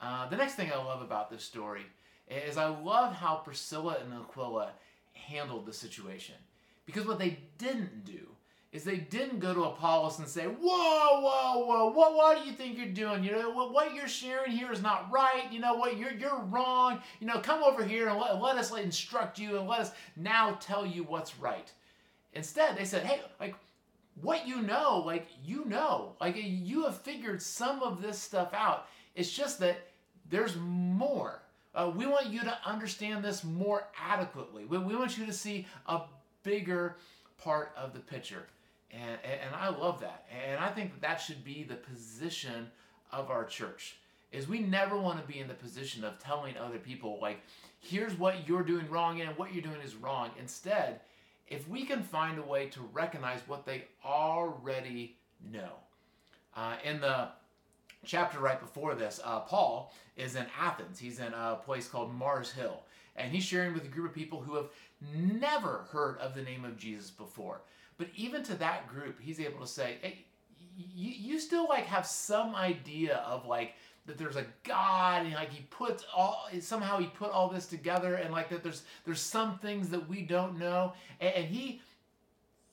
Uh, 0.00 0.28
the 0.28 0.37
next 0.37 0.54
thing 0.54 0.73
I 0.73 0.76
love 0.76 1.02
about 1.02 1.30
this 1.30 1.44
story 1.44 1.87
is 2.28 2.57
I 2.57 2.66
love 2.66 3.14
how 3.14 3.37
Priscilla 3.37 3.99
and 4.02 4.12
Aquila 4.12 4.73
handled 5.12 5.66
the 5.66 5.73
situation. 5.73 6.35
Because 6.87 7.07
what 7.07 7.19
they 7.19 7.38
didn't 7.59 8.04
do 8.04 8.28
is 8.73 8.83
they 8.83 8.97
didn't 8.97 9.38
go 9.38 9.54
to 9.54 9.62
Apollos 9.62 10.19
and 10.19 10.26
say, 10.26 10.47
whoa, 10.47 11.21
whoa, 11.21 11.64
whoa, 11.64 11.90
what, 11.93 12.14
what 12.14 12.43
do 12.43 12.50
you 12.50 12.54
think 12.54 12.76
you're 12.76 12.88
doing? 12.88 13.23
You 13.23 13.31
know, 13.31 13.50
what, 13.50 13.73
what 13.73 13.95
you're 13.95 14.09
sharing 14.09 14.50
here 14.50 14.73
is 14.73 14.83
not 14.83 15.11
right. 15.12 15.45
You 15.52 15.61
know 15.61 15.75
what, 15.75 15.97
you're, 15.97 16.12
you're 16.12 16.40
wrong. 16.50 17.00
You 17.21 17.28
know, 17.28 17.38
come 17.38 17.62
over 17.62 17.85
here 17.85 18.09
and 18.09 18.19
let, 18.19 18.43
let 18.43 18.57
us 18.57 18.73
like, 18.73 18.85
instruct 18.85 19.38
you 19.38 19.59
and 19.59 19.69
let 19.69 19.81
us 19.81 19.93
now 20.16 20.59
tell 20.61 20.85
you 20.85 21.04
what's 21.04 21.38
right. 21.38 21.71
Instead, 22.33 22.76
they 22.76 22.85
said, 22.85 23.04
hey, 23.04 23.21
like, 23.38 23.54
what 24.21 24.47
you 24.47 24.61
know, 24.61 25.02
like, 25.07 25.28
you 25.45 25.64
know. 25.66 26.16
Like, 26.21 26.35
you 26.37 26.83
have 26.85 27.00
figured 27.00 27.40
some 27.40 27.81
of 27.81 28.02
this 28.02 28.19
stuff 28.19 28.52
out. 28.52 28.88
It's 29.14 29.31
just 29.31 29.61
that 29.61 29.88
there's 30.28 30.57
more. 30.57 31.43
Uh, 31.75 31.90
we 31.95 32.07
want 32.07 32.26
you 32.26 32.40
to 32.40 32.57
understand 32.64 33.25
this 33.25 33.43
more 33.43 33.88
adequately. 34.00 34.64
We, 34.64 34.78
we 34.78 34.95
want 34.95 35.19
you 35.19 35.26
to 35.26 35.33
see 35.33 35.66
a 35.87 36.02
bigger 36.43 36.97
part 37.38 37.73
of 37.76 37.93
the 37.93 38.00
picture. 38.00 38.47
And, 38.90 39.19
and 39.25 39.54
I 39.54 39.69
love 39.71 40.00
that. 40.00 40.26
And 40.47 40.61
I 40.61 40.71
think 40.71 40.93
that 40.93 41.00
that 41.00 41.16
should 41.16 41.45
be 41.45 41.64
the 41.64 41.75
position 41.75 42.69
of 43.12 43.31
our 43.31 43.45
church 43.45 43.97
is 44.35 44.49
we 44.49 44.59
never 44.59 44.99
want 44.99 45.21
to 45.21 45.33
be 45.33 45.38
in 45.38 45.49
the 45.49 45.54
position 45.54 46.04
of 46.04 46.19
telling 46.19 46.57
other 46.57 46.78
people 46.78 47.19
like 47.23 47.40
here's 47.81 48.19
what 48.19 48.49
you're 48.49 48.64
doing 48.64 48.88
wrong 48.90 49.21
and 49.21 49.37
what 49.38 49.54
you're 49.54 49.62
doing 49.62 49.81
is 49.81 49.95
wrong 49.95 50.31
instead 50.38 51.00
if 51.47 51.69
we 51.69 51.85
can 51.85 52.02
find 52.02 52.38
a 52.38 52.43
way 52.43 52.66
to 52.66 52.81
recognize 52.93 53.40
what 53.47 53.64
they 53.64 53.85
already 54.04 55.16
know 55.52 55.71
uh, 56.57 56.75
in 56.83 57.00
the 57.00 57.28
chapter 58.04 58.38
right 58.38 58.61
before 58.61 58.94
this, 58.94 59.20
uh, 59.25 59.40
Paul 59.40 59.92
is 60.16 60.37
in 60.37 60.46
Athens. 60.58 60.99
He's 60.99 61.18
in 61.18 61.32
a 61.32 61.58
place 61.64 61.88
called 61.88 62.14
Mars 62.14 62.52
Hill. 62.52 62.82
And 63.16 63.32
he's 63.32 63.44
sharing 63.44 63.75
with 63.75 63.84
a 63.84 63.88
group 63.88 64.11
of 64.11 64.14
people 64.14 64.40
who 64.40 64.56
have 64.56 64.68
never 65.14 65.87
heard 65.90 66.18
of 66.18 66.34
the 66.34 66.42
name 66.42 66.64
of 66.64 66.76
Jesus 66.76 67.11
before. 67.11 67.61
But 67.96 68.08
even 68.16 68.42
to 68.44 68.54
that 68.56 68.88
group, 68.88 69.20
he's 69.20 69.38
able 69.38 69.61
to 69.61 69.66
say, 69.66 69.96
hey, 70.02 70.25
you, 70.76 71.12
you 71.12 71.38
still 71.38 71.68
like 71.68 71.84
have 71.87 72.06
some 72.06 72.54
idea 72.54 73.18
of 73.26 73.46
like 73.46 73.75
that 74.06 74.18
there's 74.18 74.37
a 74.37 74.46
God 74.64 75.25
and 75.25 75.34
like 75.34 75.50
he 75.50 75.62
puts 75.70 76.04
all 76.14 76.49
somehow 76.61 76.99
he 76.99 77.06
put 77.06 77.30
all 77.30 77.49
this 77.49 77.66
together 77.66 78.16
and 78.16 78.32
like 78.32 78.49
that 78.50 78.62
there's 78.62 78.82
there's 79.04 79.20
some 79.20 79.58
things 79.58 79.88
that 79.90 80.08
we 80.08 80.23
don't 80.23 80.58
know 80.58 80.92
and, 81.20 81.34
and 81.34 81.46
he 81.46 81.80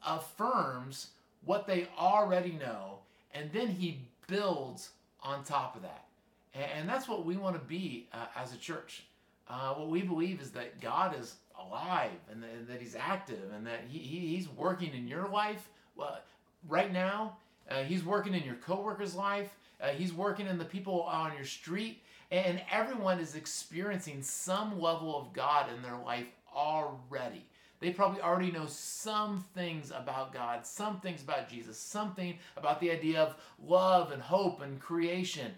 affirms 0.05 1.11
what 1.45 1.67
they 1.67 1.87
already 1.97 2.53
know 2.53 2.99
and 3.33 3.51
then 3.53 3.67
he 3.67 4.01
builds 4.27 4.89
on 5.23 5.43
top 5.43 5.75
of 5.75 5.81
that. 5.83 6.05
And 6.53 6.87
that's 6.87 7.07
what 7.07 7.25
we 7.25 7.37
want 7.37 7.55
to 7.55 7.65
be 7.65 8.07
uh, 8.13 8.25
as 8.35 8.53
a 8.53 8.57
church. 8.57 9.03
Uh, 9.49 9.73
what 9.73 9.89
we 9.89 10.01
believe 10.01 10.41
is 10.41 10.51
that 10.51 10.81
God 10.81 11.17
is 11.17 11.35
alive 11.59 12.11
and 12.31 12.43
that, 12.43 12.67
that 12.67 12.81
He's 12.81 12.95
active 12.95 13.51
and 13.55 13.65
that 13.65 13.81
he, 13.87 13.99
he, 13.99 14.35
He's 14.35 14.49
working 14.49 14.93
in 14.93 15.07
your 15.07 15.27
life 15.29 15.69
well, 15.95 16.19
right 16.67 16.91
now. 16.91 17.37
Uh, 17.69 17.83
he's 17.83 18.03
working 18.03 18.33
in 18.33 18.43
your 18.43 18.55
coworker's 18.55 19.15
life. 19.15 19.55
Uh, 19.81 19.89
he's 19.89 20.13
working 20.13 20.47
in 20.47 20.57
the 20.57 20.65
people 20.65 21.03
on 21.03 21.33
your 21.35 21.45
street. 21.45 22.01
And 22.31 22.61
everyone 22.71 23.19
is 23.19 23.35
experiencing 23.35 24.23
some 24.23 24.79
level 24.79 25.17
of 25.17 25.33
God 25.33 25.67
in 25.75 25.81
their 25.81 25.97
life 25.97 26.27
already. 26.55 27.45
They 27.81 27.89
probably 27.89 28.21
already 28.21 28.51
know 28.51 28.67
some 28.67 29.43
things 29.55 29.91
about 29.91 30.31
God, 30.31 30.65
some 30.67 30.99
things 31.01 31.23
about 31.23 31.49
Jesus, 31.49 31.79
something 31.79 32.37
about 32.55 32.79
the 32.79 32.91
idea 32.91 33.19
of 33.19 33.35
love 33.61 34.11
and 34.11 34.21
hope 34.21 34.61
and 34.61 34.79
creation. 34.79 35.51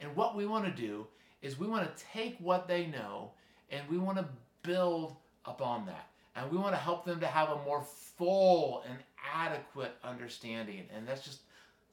And 0.00 0.14
what 0.16 0.36
we 0.36 0.44
want 0.44 0.64
to 0.64 0.72
do 0.72 1.06
is 1.40 1.58
we 1.58 1.68
want 1.68 1.88
to 1.96 2.04
take 2.12 2.36
what 2.40 2.66
they 2.66 2.86
know 2.86 3.30
and 3.70 3.88
we 3.88 3.96
want 3.96 4.18
to 4.18 4.26
build 4.62 5.16
upon 5.44 5.86
that. 5.86 6.08
And 6.34 6.50
we 6.50 6.58
want 6.58 6.74
to 6.74 6.80
help 6.80 7.04
them 7.04 7.20
to 7.20 7.26
have 7.26 7.50
a 7.50 7.64
more 7.64 7.82
full 7.82 8.84
and 8.88 8.98
adequate 9.32 9.92
understanding. 10.02 10.84
And 10.94 11.06
that's 11.06 11.22
just 11.22 11.40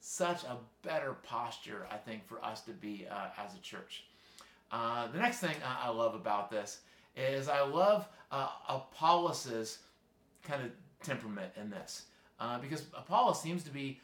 such 0.00 0.42
a 0.44 0.56
better 0.82 1.14
posture, 1.22 1.86
I 1.90 1.96
think, 1.96 2.26
for 2.26 2.44
us 2.44 2.62
to 2.62 2.72
be 2.72 3.06
uh, 3.08 3.28
as 3.38 3.54
a 3.54 3.60
church. 3.60 4.04
Uh, 4.72 5.06
the 5.08 5.18
next 5.18 5.38
thing 5.38 5.54
I 5.64 5.90
love 5.90 6.16
about 6.16 6.50
this 6.50 6.80
is 7.16 7.48
I 7.48 7.62
love 7.62 8.08
uh, 8.30 8.48
Apollos' 8.68 9.78
kind 10.42 10.62
of 10.62 10.70
temperament 11.02 11.52
in 11.60 11.70
this 11.70 12.06
uh, 12.40 12.58
because 12.58 12.84
Apollos 12.96 13.40
seems 13.40 13.62
to 13.64 13.70
be 13.70 14.00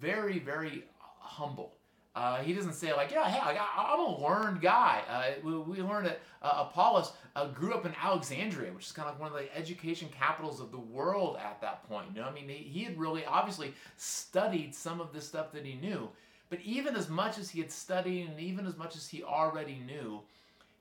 very, 0.00 0.38
very 0.38 0.84
humble. 1.18 1.74
Uh, 2.14 2.42
he 2.42 2.52
doesn't 2.52 2.74
say 2.74 2.92
like, 2.92 3.10
yeah, 3.10 3.26
hey, 3.26 3.58
I, 3.58 3.94
am 3.94 4.00
a 4.00 4.22
learned 4.22 4.60
guy. 4.60 5.02
Uh, 5.08 5.40
we, 5.42 5.56
we, 5.58 5.82
learned 5.82 6.06
that 6.06 6.20
uh, 6.42 6.66
Apollos 6.68 7.12
uh, 7.34 7.46
grew 7.48 7.72
up 7.72 7.86
in 7.86 7.94
Alexandria, 8.02 8.70
which 8.70 8.84
is 8.84 8.92
kind 8.92 9.08
of 9.08 9.14
like 9.14 9.20
one 9.20 9.32
of 9.32 9.38
the 9.38 9.56
education 9.56 10.10
capitals 10.16 10.60
of 10.60 10.70
the 10.70 10.78
world 10.78 11.38
at 11.42 11.58
that 11.62 11.88
point. 11.88 12.08
You 12.14 12.20
know, 12.20 12.28
I 12.28 12.32
mean, 12.32 12.48
he, 12.48 12.56
he 12.56 12.84
had 12.84 12.98
really 12.98 13.24
obviously 13.24 13.72
studied 13.96 14.74
some 14.74 15.00
of 15.00 15.14
this 15.14 15.26
stuff 15.26 15.52
that 15.52 15.64
he 15.64 15.74
knew. 15.74 16.10
But 16.50 16.60
even 16.60 16.96
as 16.96 17.08
much 17.08 17.38
as 17.38 17.48
he 17.48 17.60
had 17.60 17.72
studied 17.72 18.28
and 18.28 18.38
even 18.38 18.66
as 18.66 18.76
much 18.76 18.94
as 18.94 19.08
he 19.08 19.22
already 19.22 19.80
knew, 19.86 20.20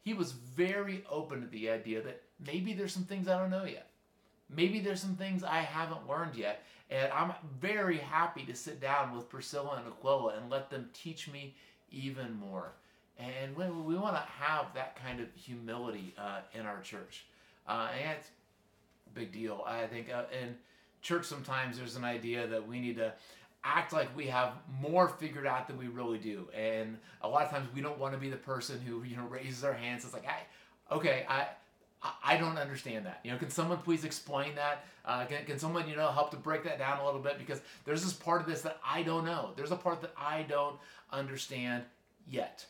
he 0.01 0.13
was 0.13 0.31
very 0.31 1.03
open 1.09 1.41
to 1.41 1.47
the 1.47 1.69
idea 1.69 2.01
that 2.01 2.21
maybe 2.45 2.73
there's 2.73 2.93
some 2.93 3.03
things 3.03 3.27
I 3.27 3.37
don't 3.37 3.51
know 3.51 3.65
yet. 3.65 3.87
Maybe 4.49 4.79
there's 4.79 5.01
some 5.01 5.15
things 5.15 5.43
I 5.43 5.59
haven't 5.59 6.09
learned 6.09 6.35
yet. 6.35 6.63
And 6.89 7.11
I'm 7.13 7.31
very 7.59 7.97
happy 7.97 8.43
to 8.43 8.55
sit 8.55 8.81
down 8.81 9.15
with 9.15 9.29
Priscilla 9.29 9.81
and 9.83 9.87
Aquila 9.87 10.35
and 10.35 10.49
let 10.49 10.69
them 10.69 10.89
teach 10.93 11.31
me 11.31 11.55
even 11.89 12.35
more. 12.35 12.73
And 13.17 13.55
we, 13.55 13.65
we 13.69 13.95
want 13.95 14.15
to 14.15 14.23
have 14.39 14.73
that 14.73 14.97
kind 15.01 15.21
of 15.21 15.27
humility 15.35 16.13
uh, 16.17 16.39
in 16.53 16.65
our 16.65 16.81
church. 16.81 17.25
Uh, 17.67 17.89
and 17.97 18.17
it's 18.17 18.29
a 19.07 19.17
big 19.17 19.31
deal. 19.31 19.63
I 19.65 19.85
think 19.85 20.11
uh, 20.11 20.23
in 20.41 20.55
church 21.01 21.25
sometimes 21.25 21.77
there's 21.77 21.95
an 21.95 22.03
idea 22.03 22.47
that 22.47 22.67
we 22.67 22.79
need 22.79 22.97
to 22.97 23.13
act 23.63 23.93
like 23.93 24.15
we 24.15 24.27
have 24.27 24.53
more 24.81 25.07
figured 25.07 25.45
out 25.45 25.67
than 25.67 25.77
we 25.77 25.87
really 25.87 26.17
do. 26.17 26.47
And 26.55 26.97
a 27.21 27.27
lot 27.27 27.45
of 27.45 27.51
times 27.51 27.67
we 27.75 27.81
don't 27.81 27.99
want 27.99 28.13
to 28.13 28.19
be 28.19 28.29
the 28.29 28.37
person 28.37 28.79
who, 28.85 29.03
you 29.03 29.15
know, 29.15 29.25
raises 29.25 29.63
our 29.63 29.73
hands. 29.73 30.03
It's 30.03 30.13
like, 30.13 30.25
hey, 30.25 30.43
okay, 30.91 31.25
I, 31.29 31.47
I 32.23 32.37
don't 32.37 32.57
understand 32.57 33.05
that. 33.05 33.19
You 33.23 33.31
know, 33.31 33.37
can 33.37 33.51
someone 33.51 33.77
please 33.77 34.03
explain 34.03 34.55
that? 34.55 34.85
Uh, 35.05 35.25
can, 35.25 35.45
can 35.45 35.59
someone, 35.59 35.87
you 35.87 35.95
know, 35.95 36.09
help 36.11 36.31
to 36.31 36.37
break 36.37 36.63
that 36.63 36.79
down 36.79 36.99
a 36.99 37.05
little 37.05 37.19
bit? 37.19 37.37
Because 37.37 37.61
there's 37.85 38.03
this 38.03 38.13
part 38.13 38.41
of 38.41 38.47
this 38.47 38.61
that 38.61 38.79
I 38.85 39.03
don't 39.03 39.25
know. 39.25 39.51
There's 39.55 39.71
a 39.71 39.75
part 39.75 40.01
that 40.01 40.13
I 40.17 40.43
don't 40.43 40.77
understand 41.11 41.83
yet. 42.27 42.65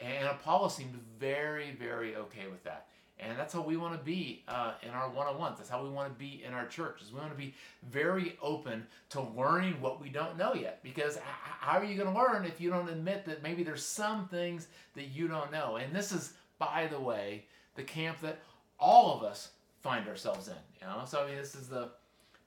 And 0.00 0.28
Apollos 0.28 0.74
seemed 0.74 0.98
very, 1.18 1.72
very 1.72 2.16
okay 2.16 2.46
with 2.50 2.64
that. 2.64 2.86
And 3.22 3.38
that's 3.38 3.52
how 3.52 3.60
we 3.60 3.76
want 3.76 3.98
to 3.98 4.04
be 4.04 4.42
uh, 4.48 4.72
in 4.82 4.90
our 4.90 5.10
one-on-ones. 5.10 5.58
That's 5.58 5.70
how 5.70 5.82
we 5.82 5.90
want 5.90 6.12
to 6.12 6.18
be 6.18 6.42
in 6.46 6.54
our 6.54 6.66
churches. 6.66 7.12
We 7.12 7.20
want 7.20 7.32
to 7.32 7.38
be 7.38 7.54
very 7.90 8.38
open 8.40 8.86
to 9.10 9.20
learning 9.20 9.80
what 9.80 10.00
we 10.00 10.08
don't 10.08 10.38
know 10.38 10.54
yet. 10.54 10.82
Because 10.82 11.18
how 11.22 11.78
are 11.78 11.84
you 11.84 11.96
going 11.96 12.12
to 12.12 12.18
learn 12.18 12.44
if 12.44 12.60
you 12.60 12.70
don't 12.70 12.88
admit 12.88 13.24
that 13.26 13.42
maybe 13.42 13.62
there's 13.62 13.84
some 13.84 14.28
things 14.28 14.68
that 14.94 15.08
you 15.08 15.28
don't 15.28 15.52
know? 15.52 15.76
And 15.76 15.94
this 15.94 16.12
is, 16.12 16.32
by 16.58 16.88
the 16.90 17.00
way, 17.00 17.44
the 17.74 17.82
camp 17.82 18.20
that 18.22 18.38
all 18.78 19.16
of 19.16 19.22
us 19.22 19.50
find 19.82 20.08
ourselves 20.08 20.48
in. 20.48 20.54
You 20.80 20.86
know, 20.86 21.02
so 21.06 21.22
I 21.22 21.26
mean, 21.26 21.36
this 21.36 21.54
is 21.54 21.68
the 21.68 21.90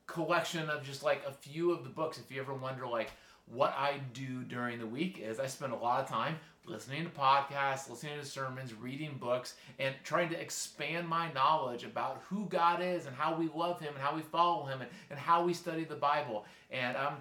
collection 0.08 0.70
of 0.70 0.84
just 0.84 1.04
like 1.04 1.22
a 1.28 1.32
few 1.32 1.72
of 1.72 1.84
the 1.84 1.90
books. 1.90 2.18
If 2.18 2.34
you 2.34 2.42
ever 2.42 2.54
wonder, 2.54 2.88
like, 2.88 3.12
what 3.46 3.74
I 3.78 4.00
do 4.14 4.44
during 4.44 4.80
the 4.80 4.88
week 4.88 5.20
is 5.20 5.40
I 5.40 5.48
spend 5.48 5.74
a 5.74 5.76
lot 5.76 6.02
of 6.02 6.08
time 6.08 6.38
listening 6.66 7.04
to 7.04 7.10
podcasts, 7.10 7.90
listening 7.90 8.20
to 8.20 8.26
sermons, 8.26 8.74
reading 8.74 9.18
books, 9.20 9.56
and 9.80 9.94
trying 10.04 10.30
to 10.30 10.40
expand 10.40 11.08
my 11.08 11.32
knowledge 11.34 11.84
about 11.84 12.22
who 12.30 12.46
God 12.46 12.82
is 12.82 13.06
and 13.06 13.16
how 13.16 13.36
we 13.36 13.50
love 13.54 13.80
Him 13.80 13.94
and 13.94 14.04
how 14.04 14.16
we 14.16 14.22
follow 14.22 14.66
Him 14.66 14.82
and, 14.82 14.90
and 15.10 15.20
how 15.20 15.44
we 15.44 15.54
study 15.54 15.84
the 15.84 15.96
Bible. 15.96 16.46
And 16.72 16.96
um, 16.96 17.16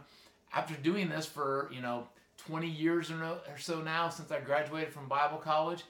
after 0.53 0.75
doing 0.75 1.09
this 1.09 1.27
for, 1.27 1.71
you 1.73 1.81
know, 1.81 2.07
20 2.47 2.69
years 2.69 3.11
or, 3.11 3.39
so 3.59 3.81
now 3.81 4.09
since 4.09 4.31
I 4.31 4.41
graduated 4.41 4.93
from 4.93 5.09
Bible 5.09 5.39
college, 5.39 5.85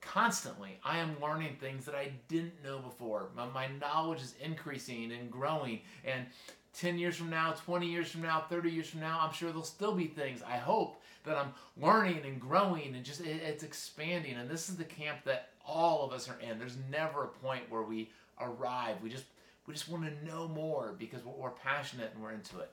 constantly 0.00 0.78
I 0.84 0.98
am 0.98 1.16
learning 1.20 1.56
things 1.60 1.84
that 1.84 1.94
I 1.94 2.12
didn't 2.28 2.62
know 2.64 2.78
before. 2.78 3.28
My, 3.36 3.46
my 3.46 3.68
knowledge 3.80 4.20
is 4.22 4.34
increasing 4.42 5.12
and 5.12 5.30
growing. 5.30 5.80
And 6.04 6.26
10 6.74 6.98
years 6.98 7.16
from 7.16 7.30
now, 7.30 7.52
20 7.52 7.86
years 7.86 8.10
from 8.10 8.22
now, 8.22 8.44
30 8.48 8.70
years 8.70 8.88
from 8.88 9.00
now, 9.00 9.18
I'm 9.20 9.32
sure 9.32 9.48
there'll 9.48 9.64
still 9.64 9.94
be 9.94 10.06
things 10.06 10.42
I 10.42 10.56
hope 10.56 10.99
that 11.24 11.36
I'm 11.36 11.52
learning 11.80 12.20
and 12.24 12.40
growing 12.40 12.94
and 12.94 13.04
just 13.04 13.20
it, 13.20 13.42
it's 13.42 13.62
expanding. 13.62 14.34
And 14.34 14.48
this 14.48 14.68
is 14.68 14.76
the 14.76 14.84
camp 14.84 15.18
that 15.24 15.50
all 15.66 16.04
of 16.04 16.12
us 16.12 16.28
are 16.28 16.38
in. 16.40 16.58
There's 16.58 16.78
never 16.90 17.24
a 17.24 17.28
point 17.28 17.62
where 17.68 17.82
we 17.82 18.10
arrive. 18.40 18.96
We 19.02 19.10
just 19.10 19.24
we 19.66 19.74
just 19.74 19.88
want 19.88 20.04
to 20.04 20.26
know 20.26 20.48
more 20.48 20.94
because 20.98 21.20
we're 21.24 21.50
passionate 21.50 22.10
and 22.14 22.22
we're 22.22 22.32
into 22.32 22.58
it. 22.58 22.72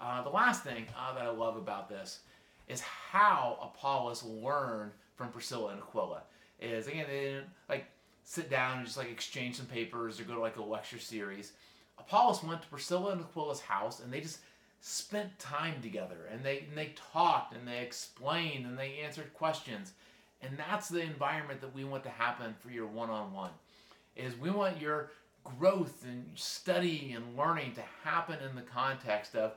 Uh, 0.00 0.22
the 0.22 0.30
last 0.30 0.62
thing 0.62 0.86
uh, 0.96 1.14
that 1.14 1.24
I 1.24 1.30
love 1.30 1.56
about 1.56 1.88
this 1.88 2.20
is 2.68 2.80
how 2.80 3.58
Apollos 3.62 4.22
learned 4.22 4.92
from 5.16 5.30
Priscilla 5.30 5.72
and 5.72 5.80
Aquila. 5.80 6.22
Is 6.60 6.86
again 6.86 7.06
they 7.08 7.20
didn't 7.20 7.48
like 7.68 7.86
sit 8.24 8.50
down 8.50 8.78
and 8.78 8.86
just 8.86 8.98
like 8.98 9.10
exchange 9.10 9.56
some 9.56 9.66
papers 9.66 10.20
or 10.20 10.24
go 10.24 10.34
to 10.34 10.40
like 10.40 10.56
a 10.56 10.62
lecture 10.62 10.98
series. 10.98 11.52
Apollos 11.98 12.42
went 12.42 12.62
to 12.62 12.68
Priscilla 12.68 13.12
and 13.12 13.20
Aquila's 13.20 13.60
house 13.60 14.00
and 14.00 14.12
they 14.12 14.20
just 14.20 14.38
spent 14.80 15.38
time 15.38 15.80
together 15.82 16.28
and 16.30 16.44
they 16.44 16.64
and 16.68 16.76
they 16.76 16.92
talked 17.12 17.54
and 17.54 17.66
they 17.66 17.78
explained 17.78 18.66
and 18.66 18.78
they 18.78 19.00
answered 19.04 19.32
questions. 19.34 19.92
And 20.40 20.56
that's 20.56 20.88
the 20.88 21.00
environment 21.00 21.60
that 21.60 21.74
we 21.74 21.84
want 21.84 22.04
to 22.04 22.10
happen 22.10 22.54
for 22.60 22.70
your 22.70 22.86
one-on-one. 22.86 23.50
Is 24.14 24.38
we 24.38 24.50
want 24.50 24.80
your 24.80 25.10
growth 25.42 26.04
and 26.04 26.26
study 26.34 27.12
and 27.16 27.36
learning 27.36 27.72
to 27.72 27.82
happen 28.04 28.36
in 28.48 28.54
the 28.54 28.62
context 28.62 29.34
of 29.34 29.54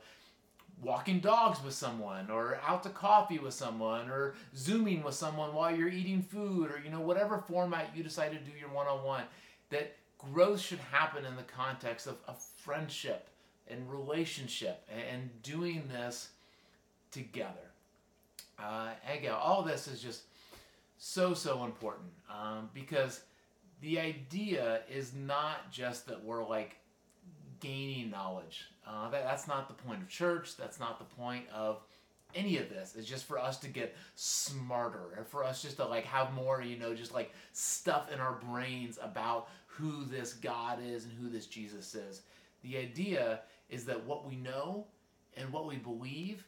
walking 0.82 1.20
dogs 1.20 1.62
with 1.62 1.74
someone 1.74 2.30
or 2.30 2.58
out 2.66 2.82
to 2.82 2.88
coffee 2.88 3.38
with 3.38 3.54
someone 3.54 4.08
or 4.08 4.34
zooming 4.56 5.02
with 5.02 5.14
someone 5.14 5.54
while 5.54 5.74
you're 5.74 5.88
eating 5.88 6.22
food 6.22 6.70
or 6.70 6.80
you 6.82 6.90
know 6.90 7.00
whatever 7.00 7.38
format 7.46 7.90
you 7.94 8.02
decide 8.02 8.32
to 8.32 8.38
do 8.38 8.58
your 8.58 8.68
one-on-one 8.70 9.22
that 9.70 9.96
growth 10.18 10.60
should 10.60 10.80
happen 10.90 11.24
in 11.24 11.36
the 11.36 11.42
context 11.42 12.06
of, 12.06 12.16
a 12.26 12.34
friendship 12.56 13.28
and 13.68 13.90
relationship 13.90 14.86
and, 15.10 15.30
doing 15.42 15.88
this 15.88 16.28
together. 17.10 17.70
Uh, 18.58 18.90
again, 19.12 19.32
all 19.32 19.62
this 19.62 19.88
is 19.88 20.00
just 20.00 20.22
so, 20.98 21.34
so 21.34 21.64
important 21.64 22.10
um, 22.30 22.70
because 22.74 23.22
the 23.80 23.98
idea 23.98 24.80
is 24.90 25.12
not 25.14 25.70
just 25.72 26.06
that 26.06 26.22
we're 26.22 26.46
like 26.46 26.76
gaining 27.60 28.10
knowledge. 28.10 28.68
Uh, 28.86 29.10
that, 29.10 29.24
that's 29.24 29.48
not 29.48 29.68
the 29.68 29.74
point 29.74 30.02
of 30.02 30.08
church. 30.08 30.56
That's 30.56 30.78
not 30.78 30.98
the 30.98 31.16
point 31.16 31.44
of 31.54 31.80
any 32.34 32.58
of 32.58 32.68
this. 32.68 32.94
It's 32.96 33.06
just 33.06 33.24
for 33.24 33.38
us 33.38 33.58
to 33.58 33.68
get 33.68 33.96
smarter 34.14 35.14
and 35.16 35.26
for 35.26 35.44
us 35.44 35.62
just 35.62 35.76
to 35.76 35.86
like 35.86 36.04
have 36.04 36.32
more, 36.34 36.62
you 36.62 36.78
know, 36.78 36.94
just 36.94 37.14
like 37.14 37.32
stuff 37.52 38.10
in 38.12 38.20
our 38.20 38.32
brains 38.32 38.98
about 39.02 39.48
who 39.66 40.04
this 40.04 40.34
God 40.34 40.78
is 40.84 41.04
and 41.04 41.12
who 41.12 41.28
this 41.28 41.46
Jesus 41.46 41.94
is. 41.94 42.22
The 42.62 42.78
idea 42.78 43.40
is 43.68 43.84
that 43.86 44.04
what 44.04 44.26
we 44.28 44.36
know 44.36 44.86
and 45.36 45.52
what 45.52 45.66
we 45.66 45.76
believe 45.76 46.44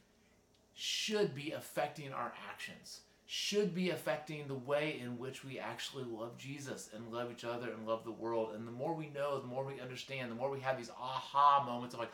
should 0.74 1.34
be 1.34 1.52
affecting 1.52 2.12
our 2.12 2.32
actions, 2.50 3.00
should 3.26 3.74
be 3.74 3.90
affecting 3.90 4.46
the 4.46 4.54
way 4.54 5.00
in 5.02 5.18
which 5.18 5.44
we 5.44 5.58
actually 5.58 6.04
love 6.04 6.36
Jesus 6.36 6.90
and 6.94 7.12
love 7.12 7.30
each 7.30 7.44
other 7.44 7.70
and 7.70 7.86
love 7.86 8.04
the 8.04 8.10
world. 8.10 8.54
And 8.54 8.66
the 8.66 8.72
more 8.72 8.94
we 8.94 9.08
know, 9.14 9.40
the 9.40 9.46
more 9.46 9.64
we 9.64 9.80
understand, 9.80 10.30
the 10.30 10.36
more 10.36 10.50
we 10.50 10.60
have 10.60 10.76
these 10.76 10.90
aha 10.90 11.64
moments 11.64 11.94
of 11.94 12.00
like, 12.00 12.12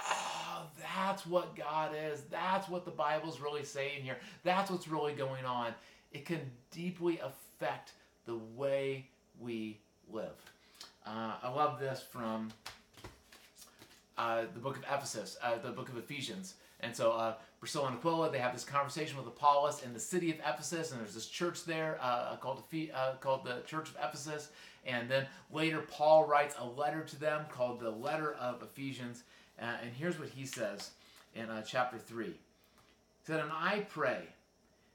oh, 0.00 0.62
that's 0.80 1.26
what 1.26 1.56
God 1.56 1.92
is. 2.10 2.22
That's 2.30 2.68
what 2.68 2.84
the 2.84 2.90
Bible's 2.90 3.40
really 3.40 3.64
saying 3.64 4.02
here. 4.02 4.16
That's 4.44 4.70
what's 4.70 4.88
really 4.88 5.12
going 5.12 5.44
on. 5.44 5.74
It 6.12 6.24
can 6.24 6.40
deeply 6.70 7.20
affect 7.20 7.92
the 8.24 8.38
way 8.54 9.08
we 9.40 9.78
live. 10.10 10.36
Uh, 11.06 11.34
I 11.42 11.50
love 11.50 11.78
this 11.78 12.02
from 12.02 12.50
the 14.52 14.58
book 14.58 14.76
of 14.76 14.84
Ephesus, 14.84 15.36
uh, 15.42 15.58
the 15.58 15.70
book 15.70 15.88
of 15.88 15.96
Ephesians. 15.96 16.54
And 16.80 16.94
so 16.94 17.12
uh, 17.12 17.34
Priscilla 17.58 17.88
and 17.88 17.96
Aquila, 17.96 18.30
they 18.30 18.38
have 18.38 18.52
this 18.52 18.64
conversation 18.64 19.16
with 19.16 19.26
Apollos 19.26 19.82
in 19.82 19.92
the 19.92 20.00
city 20.00 20.30
of 20.30 20.38
Ephesus, 20.40 20.92
and 20.92 21.00
there's 21.00 21.14
this 21.14 21.26
church 21.26 21.64
there 21.64 21.98
uh, 22.02 22.36
called, 22.36 22.62
uh, 22.94 23.12
called 23.20 23.44
the 23.44 23.62
Church 23.66 23.88
of 23.88 23.96
Ephesus. 24.02 24.50
And 24.84 25.08
then 25.10 25.26
later, 25.52 25.80
Paul 25.80 26.26
writes 26.26 26.54
a 26.58 26.66
letter 26.66 27.02
to 27.02 27.18
them 27.18 27.46
called 27.50 27.80
the 27.80 27.90
Letter 27.90 28.34
of 28.34 28.62
Ephesians. 28.62 29.24
and 29.58 29.90
here's 29.98 30.18
what 30.18 30.28
he 30.28 30.46
says 30.46 30.90
in 31.34 31.48
chapter 31.66 31.98
3. 31.98 32.26
He 32.26 32.32
said, 33.24 33.40
And 33.40 33.50
I 33.52 33.86
pray 33.88 34.22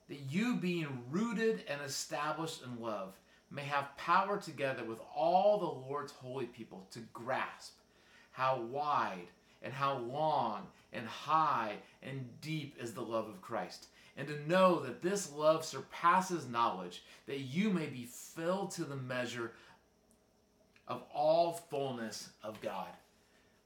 that 0.08 0.20
you, 0.30 0.56
being 0.56 1.04
rooted 1.10 1.63
and 1.67 1.82
established 1.82 2.63
in 2.63 2.82
love, 2.82 3.20
may 3.50 3.63
have 3.63 3.96
power 3.98 4.38
together 4.38 4.84
with 4.84 5.00
all 5.13 5.58
the 5.58 5.89
Lord's 5.89 6.13
holy 6.13 6.46
people 6.46 6.88
to 6.91 7.00
grasp 7.13 7.74
how 8.32 8.62
wide 8.62 9.28
and 9.62 9.74
how 9.74 9.98
long 9.98 10.67
and 10.94 11.08
high 11.08 11.76
and 12.04 12.28
deep 12.41 12.76
is 12.82 12.94
the 12.94 13.02
love 13.02 13.28
of 13.28 13.41
Christ, 13.41 13.88
and 14.17 14.28
to 14.28 14.50
know 14.50 14.80
that 14.80 15.02
this 15.02 15.32
love 15.32 15.63
surpasses 15.63 16.48
knowledge, 16.48 17.04
that 17.28 17.39
you 17.39 17.70
may 17.70 17.86
be 17.86 18.08
filled 18.10 18.72
to 18.72 18.84
the 18.84 18.96
measure 18.96 19.52
of 20.88 21.04
all 21.13 21.54
fullness 21.70 22.30
of 22.44 22.60
God. 22.62 22.89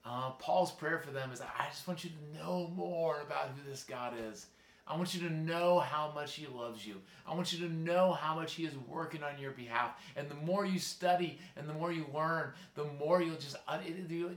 Uh, 0.06 0.30
Paul's 0.32 0.72
prayer 0.72 1.00
for 1.00 1.12
them 1.12 1.32
is 1.32 1.42
I 1.42 1.68
just 1.70 1.88
want 1.88 2.04
you 2.04 2.12
to 2.12 2.38
know 2.38 2.72
more 2.76 3.22
about 3.22 3.50
who 3.50 3.70
this 3.70 3.84
God 3.84 4.14
is. 4.30 4.46
I 4.88 4.96
want 4.96 5.16
you 5.16 5.28
to 5.28 5.34
know 5.34 5.80
how 5.80 6.12
much 6.14 6.36
He 6.36 6.46
loves 6.48 6.86
you. 6.86 6.96
I 7.28 7.34
want 7.34 7.52
you 7.52 7.68
to 7.68 7.74
know 7.74 8.14
how 8.14 8.36
much 8.36 8.54
He 8.54 8.66
is 8.66 8.74
working 8.88 9.24
on 9.24 9.40
your 9.40 9.52
behalf. 9.52 9.92
And 10.16 10.30
the 10.30 10.36
more 10.36 10.66
you 10.66 10.78
study 10.78 11.40
and 11.56 11.68
the 11.68 11.74
more 11.74 11.92
you 11.92 12.06
learn, 12.14 12.52
the 12.76 12.86
more 13.00 13.22
you'll 13.22 13.38
just 13.38 13.56
uh, 13.68 13.80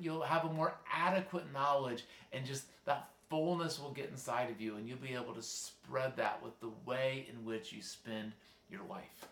you'll 0.01 0.23
have 0.23 0.45
a 0.45 0.53
more 0.53 0.75
adequate 0.93 1.53
knowledge, 1.53 2.05
and 2.33 2.47
just 2.47 2.65
that 2.87 3.11
fullness 3.29 3.79
will 3.79 3.93
get 3.93 4.09
inside 4.11 4.51
of 4.51 4.61
you, 4.61 4.77
and 4.77 4.89
you'll 4.89 4.99
be 4.99 5.15
able 5.15 5.35
to 5.35 5.43
spread 5.43 6.17
that 6.17 6.43
with 6.43 6.59
the 6.61 6.71
way 6.87 7.27
in 7.31 7.45
which 7.45 7.73
you 7.73 7.83
spend 7.83 8.33
your 8.71 8.81
life. 8.89 9.27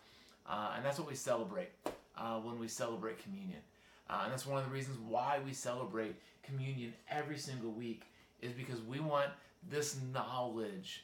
Uh, 0.47 0.73
and 0.75 0.85
that's 0.85 0.99
what 0.99 1.07
we 1.07 1.15
celebrate 1.15 1.69
uh, 2.17 2.39
when 2.39 2.59
we 2.59 2.67
celebrate 2.67 3.21
communion. 3.21 3.59
Uh, 4.09 4.21
and 4.23 4.31
that's 4.31 4.45
one 4.45 4.61
of 4.61 4.69
the 4.69 4.73
reasons 4.73 4.97
why 5.07 5.39
we 5.45 5.51
celebrate 5.51 6.15
communion 6.43 6.93
every 7.09 7.37
single 7.37 7.71
week 7.71 8.03
is 8.41 8.53
because 8.53 8.81
we 8.81 8.99
want 8.99 9.29
this 9.69 9.97
knowledge 10.13 11.03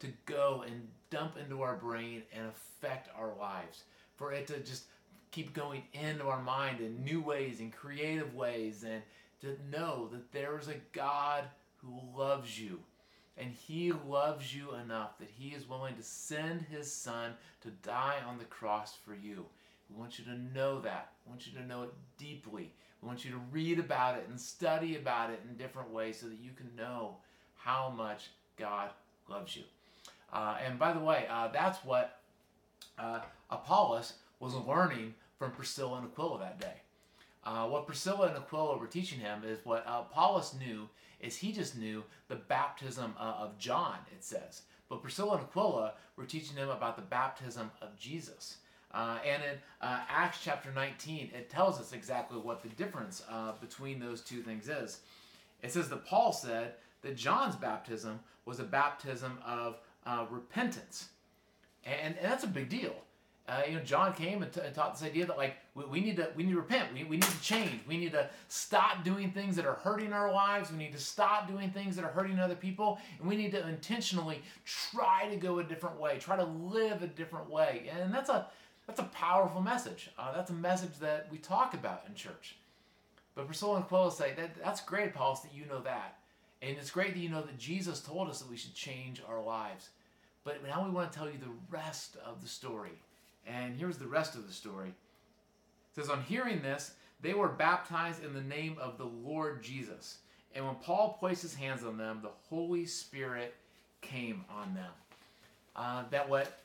to 0.00 0.08
go 0.26 0.64
and 0.66 0.88
dump 1.10 1.36
into 1.38 1.62
our 1.62 1.76
brain 1.76 2.22
and 2.32 2.46
affect 2.46 3.08
our 3.18 3.34
lives. 3.38 3.84
For 4.16 4.32
it 4.32 4.46
to 4.48 4.58
just 4.60 4.84
keep 5.30 5.52
going 5.52 5.82
into 5.92 6.24
our 6.24 6.42
mind 6.42 6.80
in 6.80 7.04
new 7.04 7.20
ways 7.20 7.60
and 7.60 7.72
creative 7.72 8.34
ways 8.34 8.84
and 8.84 9.02
to 9.40 9.56
know 9.70 10.08
that 10.12 10.32
there 10.32 10.58
is 10.58 10.68
a 10.68 10.80
God 10.92 11.44
who 11.76 12.00
loves 12.16 12.60
you. 12.60 12.80
And 13.36 13.52
he 13.52 13.92
loves 13.92 14.52
you 14.52 14.74
enough 14.74 15.16
that 15.18 15.30
he 15.30 15.50
is 15.50 15.68
willing 15.68 15.94
to 15.94 16.02
send 16.02 16.62
his 16.62 16.92
son 16.92 17.34
to 17.60 17.70
die 17.70 18.16
on 18.26 18.36
the 18.38 18.44
cross 18.44 18.96
for 19.04 19.14
you. 19.14 19.46
We 19.88 19.96
want 19.96 20.18
you 20.18 20.24
to 20.24 20.38
know 20.54 20.80
that. 20.80 21.12
We 21.24 21.30
want 21.30 21.46
you 21.46 21.52
to 21.52 21.66
know 21.66 21.84
it 21.84 21.90
deeply. 22.18 22.72
We 23.00 23.06
want 23.06 23.24
you 23.24 23.30
to 23.30 23.40
read 23.52 23.78
about 23.78 24.18
it 24.18 24.26
and 24.28 24.40
study 24.40 24.96
about 24.96 25.30
it 25.30 25.40
in 25.48 25.56
different 25.56 25.90
ways 25.90 26.18
so 26.18 26.26
that 26.26 26.40
you 26.40 26.50
can 26.56 26.74
know 26.76 27.18
how 27.68 27.92
much 27.94 28.30
God 28.56 28.88
loves 29.28 29.54
you. 29.54 29.64
Uh, 30.32 30.56
and 30.64 30.78
by 30.78 30.90
the 30.94 30.98
way, 30.98 31.26
uh, 31.28 31.48
that's 31.48 31.84
what 31.84 32.20
uh, 32.98 33.20
Apollos 33.50 34.14
was 34.40 34.54
learning 34.54 35.14
from 35.38 35.50
Priscilla 35.50 35.98
and 35.98 36.06
Aquila 36.06 36.38
that 36.38 36.58
day. 36.58 36.80
Uh, 37.44 37.66
what 37.66 37.86
Priscilla 37.86 38.28
and 38.28 38.38
Aquila 38.38 38.78
were 38.78 38.86
teaching 38.86 39.18
him 39.18 39.42
is 39.46 39.58
what 39.64 39.84
Apollos 39.86 40.54
knew 40.58 40.88
is 41.20 41.36
he 41.36 41.52
just 41.52 41.76
knew 41.76 42.02
the 42.28 42.36
baptism 42.36 43.12
uh, 43.18 43.34
of 43.38 43.58
John, 43.58 43.96
it 44.12 44.24
says. 44.24 44.62
But 44.88 45.02
Priscilla 45.02 45.36
and 45.36 45.42
Aquila 45.42 45.92
were 46.16 46.24
teaching 46.24 46.56
him 46.56 46.70
about 46.70 46.96
the 46.96 47.02
baptism 47.02 47.70
of 47.82 47.98
Jesus. 47.98 48.56
Uh, 48.94 49.18
and 49.26 49.42
in 49.42 49.58
uh, 49.82 50.00
Acts 50.08 50.38
chapter 50.42 50.70
19, 50.72 51.32
it 51.36 51.50
tells 51.50 51.78
us 51.78 51.92
exactly 51.92 52.38
what 52.38 52.62
the 52.62 52.70
difference 52.70 53.22
uh, 53.30 53.52
between 53.60 54.00
those 54.00 54.22
two 54.22 54.40
things 54.40 54.70
is. 54.70 55.00
It 55.62 55.70
says 55.70 55.90
that 55.90 56.06
Paul 56.06 56.32
said 56.32 56.74
that 57.02 57.16
John's 57.16 57.56
baptism 57.56 58.20
was 58.44 58.60
a 58.60 58.64
baptism 58.64 59.38
of 59.46 59.78
uh, 60.06 60.26
repentance. 60.30 61.08
And, 61.84 62.16
and 62.16 62.30
that's 62.30 62.44
a 62.44 62.48
big 62.48 62.68
deal. 62.68 62.94
Uh, 63.48 63.62
you 63.66 63.76
know, 63.76 63.82
John 63.82 64.12
came 64.12 64.42
and, 64.42 64.52
t- 64.52 64.60
and, 64.62 64.74
taught 64.74 64.92
this 64.92 65.08
idea 65.08 65.24
that 65.24 65.38
like 65.38 65.56
we, 65.74 65.84
we, 65.86 66.00
need 66.02 66.16
to 66.16 66.28
we 66.36 66.42
need 66.42 66.52
to 66.52 66.58
repent. 66.58 66.92
We, 66.92 67.04
we 67.04 67.16
need 67.16 67.22
to 67.22 67.40
change. 67.40 67.80
We 67.88 67.96
need 67.96 68.12
to 68.12 68.28
stop 68.48 69.04
doing 69.04 69.30
things 69.30 69.56
that 69.56 69.64
are 69.64 69.76
hurting 69.76 70.12
our 70.12 70.30
lives. 70.30 70.70
We 70.70 70.76
need 70.76 70.92
to 70.92 70.98
stop 70.98 71.48
doing 71.48 71.70
things 71.70 71.96
that 71.96 72.04
are 72.04 72.10
hurting 72.10 72.38
other 72.38 72.54
people, 72.54 72.98
and 73.18 73.26
we 73.26 73.36
need 73.36 73.52
to 73.52 73.66
intentionally 73.66 74.42
try 74.66 75.28
to 75.30 75.36
go 75.36 75.60
a 75.60 75.64
different 75.64 75.98
way. 75.98 76.18
Try 76.18 76.36
to 76.36 76.44
live 76.44 77.02
a 77.02 77.06
different 77.06 77.48
way, 77.48 77.90
and 77.98 78.12
that's 78.12 78.28
a 78.28 78.48
that's 78.86 79.00
a 79.00 79.04
powerful 79.04 79.62
message. 79.62 80.10
Uh, 80.18 80.32
that's 80.32 80.50
a 80.50 80.54
message 80.54 80.98
that 81.00 81.28
we 81.30 81.38
talk 81.38 81.72
about 81.72 82.04
in 82.06 82.14
church. 82.14 82.56
But 83.34 83.46
Priscilla 83.46 83.76
and 83.76 83.84
Aquila 83.84 84.12
say 84.12 84.34
that 84.36 84.62
that's 84.62 84.82
great, 84.82 85.14
Paul, 85.14 85.40
that 85.42 85.54
you 85.54 85.64
know 85.64 85.80
that, 85.82 86.17
and 86.60 86.76
it's 86.76 86.90
great 86.90 87.14
that 87.14 87.20
you 87.20 87.28
know 87.28 87.42
that 87.42 87.58
Jesus 87.58 88.00
told 88.00 88.28
us 88.28 88.40
that 88.40 88.50
we 88.50 88.56
should 88.56 88.74
change 88.74 89.22
our 89.28 89.42
lives. 89.42 89.90
But 90.44 90.64
now 90.66 90.84
we 90.84 90.90
want 90.90 91.12
to 91.12 91.18
tell 91.18 91.28
you 91.28 91.38
the 91.38 91.46
rest 91.70 92.16
of 92.24 92.42
the 92.42 92.48
story. 92.48 93.02
And 93.46 93.76
here's 93.76 93.98
the 93.98 94.06
rest 94.06 94.34
of 94.34 94.46
the 94.46 94.52
story. 94.52 94.88
It 94.88 94.94
says, 95.94 96.10
On 96.10 96.22
hearing 96.22 96.62
this, 96.62 96.92
they 97.20 97.34
were 97.34 97.48
baptized 97.48 98.24
in 98.24 98.34
the 98.34 98.42
name 98.42 98.76
of 98.80 98.98
the 98.98 99.04
Lord 99.04 99.62
Jesus. 99.62 100.18
And 100.54 100.64
when 100.64 100.74
Paul 100.76 101.16
placed 101.18 101.42
his 101.42 101.54
hands 101.54 101.84
on 101.84 101.96
them, 101.96 102.20
the 102.22 102.30
Holy 102.48 102.86
Spirit 102.86 103.54
came 104.00 104.44
on 104.50 104.74
them. 104.74 104.90
Uh, 105.76 106.04
that 106.10 106.28
what 106.28 106.60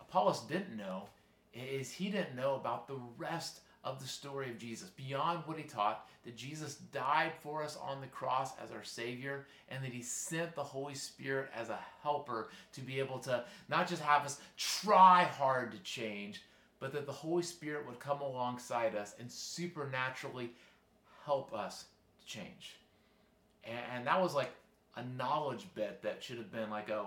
Apollos 0.00 0.42
didn't 0.42 0.76
know 0.76 1.04
is 1.52 1.90
he 1.90 2.08
didn't 2.08 2.36
know 2.36 2.54
about 2.54 2.86
the 2.86 2.98
rest 3.16 3.60
of 3.84 4.00
the 4.00 4.08
story 4.08 4.50
of 4.50 4.58
Jesus, 4.58 4.88
beyond 4.88 5.42
what 5.44 5.58
he 5.58 5.62
taught, 5.64 6.08
that 6.24 6.36
Jesus 6.36 6.76
died 6.76 7.32
for 7.42 7.62
us 7.62 7.76
on 7.76 8.00
the 8.00 8.06
cross 8.06 8.52
as 8.62 8.72
our 8.72 8.82
Savior, 8.82 9.46
and 9.68 9.84
that 9.84 9.92
he 9.92 10.02
sent 10.02 10.54
the 10.54 10.62
Holy 10.62 10.94
Spirit 10.94 11.50
as 11.54 11.68
a 11.68 11.78
helper 12.02 12.48
to 12.72 12.80
be 12.80 12.98
able 12.98 13.18
to 13.20 13.44
not 13.68 13.86
just 13.86 14.02
have 14.02 14.24
us 14.24 14.40
try 14.56 15.24
hard 15.24 15.70
to 15.72 15.78
change, 15.78 16.42
but 16.80 16.92
that 16.92 17.06
the 17.06 17.12
Holy 17.12 17.42
Spirit 17.42 17.86
would 17.86 17.98
come 17.98 18.22
alongside 18.22 18.96
us 18.96 19.14
and 19.20 19.30
supernaturally 19.30 20.50
help 21.24 21.54
us 21.54 21.84
to 22.20 22.26
change. 22.26 22.76
And, 23.64 24.06
that 24.06 24.20
was 24.20 24.34
like 24.34 24.50
a 24.96 25.04
knowledge 25.16 25.66
bit 25.74 26.02
that 26.02 26.22
should 26.22 26.38
have 26.38 26.52
been 26.52 26.70
like 26.70 26.90
a 26.90 27.04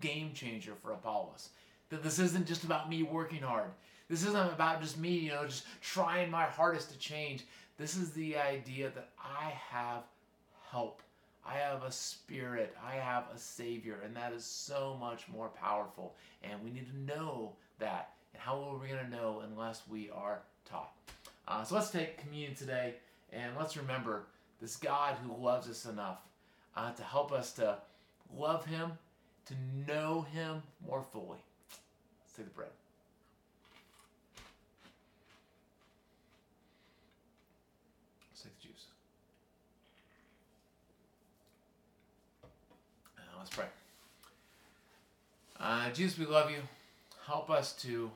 game 0.00 0.32
changer 0.34 0.74
for 0.82 0.92
Apollos. 0.92 1.50
That 1.90 2.02
this 2.02 2.18
isn't 2.18 2.46
just 2.46 2.64
about 2.64 2.88
me 2.88 3.02
working 3.02 3.40
hard. 3.40 3.70
This 4.12 4.26
isn't 4.26 4.52
about 4.52 4.82
just 4.82 4.98
me, 4.98 5.08
you 5.08 5.30
know, 5.30 5.46
just 5.46 5.64
trying 5.80 6.30
my 6.30 6.44
hardest 6.44 6.90
to 6.90 6.98
change. 6.98 7.44
This 7.78 7.96
is 7.96 8.10
the 8.10 8.36
idea 8.36 8.90
that 8.90 9.08
I 9.18 9.54
have 9.70 10.02
help. 10.70 11.00
I 11.46 11.54
have 11.54 11.82
a 11.82 11.90
spirit. 11.90 12.76
I 12.86 12.96
have 12.96 13.24
a 13.34 13.38
savior. 13.38 14.00
And 14.04 14.14
that 14.14 14.34
is 14.34 14.44
so 14.44 14.98
much 15.00 15.28
more 15.28 15.48
powerful. 15.48 16.14
And 16.42 16.62
we 16.62 16.70
need 16.70 16.90
to 16.90 17.16
know 17.16 17.54
that. 17.78 18.10
And 18.34 18.42
how 18.42 18.60
are 18.60 18.76
we 18.76 18.88
going 18.88 19.02
to 19.02 19.10
know 19.10 19.44
unless 19.50 19.80
we 19.88 20.10
are 20.10 20.42
taught? 20.70 20.92
Uh, 21.48 21.64
so 21.64 21.74
let's 21.74 21.88
take 21.88 22.18
communion 22.18 22.54
today 22.54 22.96
and 23.32 23.56
let's 23.58 23.78
remember 23.78 24.26
this 24.60 24.76
God 24.76 25.16
who 25.24 25.42
loves 25.42 25.70
us 25.70 25.86
enough 25.86 26.18
uh, 26.76 26.92
to 26.92 27.02
help 27.02 27.32
us 27.32 27.52
to 27.54 27.78
love 28.36 28.66
Him, 28.66 28.92
to 29.46 29.54
know 29.88 30.26
Him 30.34 30.62
more 30.86 31.02
fully. 31.02 31.38
Let's 32.20 32.36
take 32.36 32.44
the 32.44 32.50
bread. 32.50 32.68
Let's 43.42 43.56
pray. 43.56 43.66
Uh, 45.58 45.90
Jesus, 45.90 46.16
we 46.16 46.26
love 46.26 46.48
you. 46.48 46.58
Help 47.26 47.50
us 47.50 47.72
to 47.82 48.08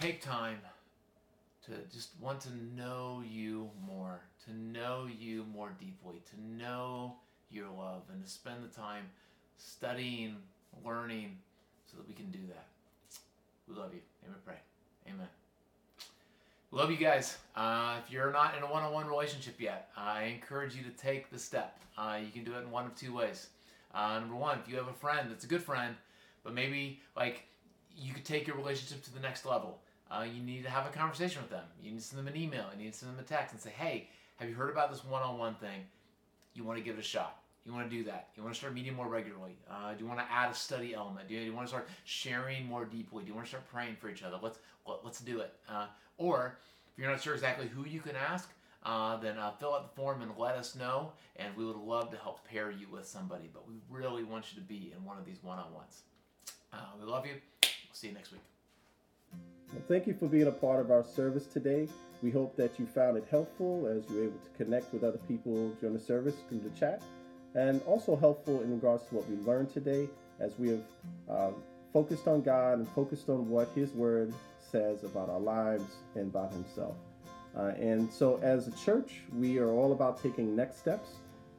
take 0.00 0.20
time 0.20 0.58
to 1.66 1.70
just 1.92 2.08
want 2.20 2.40
to 2.40 2.48
know 2.76 3.22
you 3.24 3.70
more, 3.86 4.18
to 4.46 4.52
know 4.52 5.06
you 5.16 5.44
more 5.54 5.70
deeply, 5.78 6.22
to 6.30 6.58
know 6.58 7.14
your 7.52 7.68
love, 7.68 8.02
and 8.12 8.24
to 8.24 8.28
spend 8.28 8.64
the 8.64 8.76
time 8.76 9.04
studying, 9.58 10.34
learning, 10.84 11.38
so 11.88 11.96
that 11.98 12.08
we 12.08 12.14
can 12.14 12.32
do 12.32 12.40
that. 12.48 12.66
We 13.68 13.76
love 13.76 13.94
you. 13.94 14.00
Amen. 14.26 14.38
Pray. 14.44 14.56
Amen. 15.08 15.28
Love 16.74 16.90
you 16.90 16.96
guys. 16.96 17.36
Uh, 17.54 17.98
if 18.04 18.12
you're 18.12 18.32
not 18.32 18.56
in 18.56 18.64
a 18.64 18.66
one-on-one 18.66 19.06
relationship 19.06 19.60
yet, 19.60 19.90
I 19.96 20.24
encourage 20.24 20.74
you 20.74 20.82
to 20.82 20.90
take 20.90 21.30
the 21.30 21.38
step. 21.38 21.78
Uh, 21.96 22.18
you 22.20 22.32
can 22.32 22.42
do 22.42 22.52
it 22.58 22.64
in 22.64 22.70
one 22.72 22.84
of 22.84 22.96
two 22.96 23.14
ways. 23.14 23.46
Uh, 23.94 24.18
number 24.18 24.34
one, 24.34 24.58
if 24.58 24.68
you 24.68 24.74
have 24.74 24.88
a 24.88 24.92
friend 24.92 25.30
that's 25.30 25.44
a 25.44 25.46
good 25.46 25.62
friend, 25.62 25.94
but 26.42 26.52
maybe 26.52 26.98
like 27.16 27.44
you 27.96 28.12
could 28.12 28.24
take 28.24 28.48
your 28.48 28.56
relationship 28.56 29.04
to 29.04 29.14
the 29.14 29.20
next 29.20 29.46
level. 29.46 29.78
Uh, 30.10 30.24
you 30.24 30.42
need 30.42 30.64
to 30.64 30.68
have 30.68 30.84
a 30.84 30.88
conversation 30.88 31.40
with 31.42 31.50
them. 31.52 31.62
You 31.80 31.92
need 31.92 32.00
to 32.00 32.04
send 32.04 32.18
them 32.18 32.26
an 32.26 32.36
email. 32.36 32.64
You 32.76 32.82
need 32.82 32.92
to 32.92 32.98
send 32.98 33.12
them 33.12 33.20
a 33.20 33.28
text 33.28 33.52
and 33.52 33.62
say, 33.62 33.70
"Hey, 33.70 34.08
have 34.40 34.48
you 34.48 34.56
heard 34.56 34.70
about 34.70 34.90
this 34.90 35.04
one-on-one 35.04 35.54
thing? 35.54 35.86
You 36.54 36.64
want 36.64 36.80
to 36.80 36.84
give 36.84 36.96
it 36.96 37.00
a 37.00 37.04
shot? 37.04 37.40
You 37.64 37.72
want 37.72 37.88
to 37.90 37.96
do 37.96 38.04
that? 38.04 38.28
You 38.36 38.42
want 38.42 38.54
to 38.54 38.58
start 38.58 38.74
meeting 38.74 38.94
more 38.94 39.08
regularly? 39.08 39.56
Uh, 39.70 39.94
do 39.94 40.04
you 40.04 40.06
want 40.06 40.20
to 40.20 40.26
add 40.30 40.50
a 40.50 40.54
study 40.54 40.94
element? 40.94 41.28
Do 41.28 41.34
you, 41.34 41.40
do 41.40 41.46
you, 41.46 41.54
want 41.54 41.66
to 41.66 41.70
start 41.70 41.88
sharing 42.04 42.66
more 42.66 42.84
deeply? 42.84 43.22
Do 43.22 43.28
you 43.28 43.34
want 43.34 43.46
to 43.46 43.48
start 43.48 43.66
praying 43.72 43.96
for 43.98 44.10
each 44.10 44.22
other? 44.22 44.38
Let's 44.42 44.58
let, 44.86 44.96
us 44.96 45.00
let 45.04 45.10
us 45.12 45.20
do 45.20 45.40
it." 45.40 45.54
Uh, 45.68 45.86
or 46.18 46.58
if 46.92 46.98
you're 46.98 47.10
not 47.10 47.22
sure 47.22 47.34
exactly 47.34 47.66
who 47.66 47.86
you 47.86 48.00
can 48.00 48.16
ask, 48.16 48.50
uh, 48.84 49.16
then 49.16 49.38
uh, 49.38 49.52
fill 49.52 49.74
out 49.74 49.82
the 49.82 50.00
form 50.00 50.20
and 50.20 50.30
let 50.36 50.56
us 50.56 50.76
know, 50.76 51.12
and 51.36 51.56
we 51.56 51.64
would 51.64 51.76
love 51.76 52.10
to 52.10 52.18
help 52.18 52.46
pair 52.46 52.70
you 52.70 52.86
with 52.90 53.06
somebody. 53.06 53.48
But 53.52 53.66
we 53.66 53.74
really 53.88 54.24
want 54.24 54.52
you 54.52 54.60
to 54.60 54.66
be 54.66 54.92
in 54.94 55.02
one 55.04 55.16
of 55.16 55.24
these 55.24 55.42
one-on-ones. 55.42 56.02
Uh, 56.72 56.76
we 57.00 57.06
love 57.06 57.24
you. 57.24 57.32
We'll 57.62 57.70
see 57.92 58.08
you 58.08 58.14
next 58.14 58.32
week. 58.32 58.42
Well, 59.72 59.82
thank 59.88 60.06
you 60.06 60.14
for 60.14 60.28
being 60.28 60.48
a 60.48 60.52
part 60.52 60.80
of 60.80 60.90
our 60.90 61.02
service 61.02 61.46
today. 61.46 61.88
We 62.22 62.30
hope 62.30 62.56
that 62.56 62.78
you 62.78 62.86
found 62.86 63.16
it 63.16 63.26
helpful 63.30 63.86
as 63.86 64.08
you're 64.10 64.24
able 64.24 64.38
to 64.38 64.64
connect 64.64 64.92
with 64.92 65.02
other 65.02 65.18
people 65.26 65.70
during 65.80 65.96
the 65.96 66.02
service 66.02 66.36
through 66.48 66.60
the 66.60 66.70
chat, 66.78 67.02
and 67.54 67.80
also 67.82 68.16
helpful 68.16 68.60
in 68.62 68.70
regards 68.72 69.04
to 69.08 69.14
what 69.14 69.28
we 69.28 69.36
learned 69.44 69.72
today 69.72 70.08
as 70.40 70.58
we 70.58 70.68
have 70.68 70.82
um, 71.28 71.54
focused 71.92 72.26
on 72.26 72.42
God 72.42 72.78
and 72.78 72.88
focused 72.88 73.28
on 73.28 73.48
what 73.48 73.68
His 73.74 73.92
Word 73.92 74.32
says 74.58 75.04
about 75.04 75.28
our 75.30 75.40
lives 75.40 75.96
and 76.14 76.28
about 76.28 76.52
Himself. 76.52 76.96
Uh, 77.56 77.72
and 77.78 78.12
so, 78.12 78.40
as 78.42 78.66
a 78.66 78.72
church, 78.72 79.20
we 79.32 79.58
are 79.58 79.70
all 79.70 79.92
about 79.92 80.20
taking 80.20 80.56
next 80.56 80.78
steps 80.78 81.10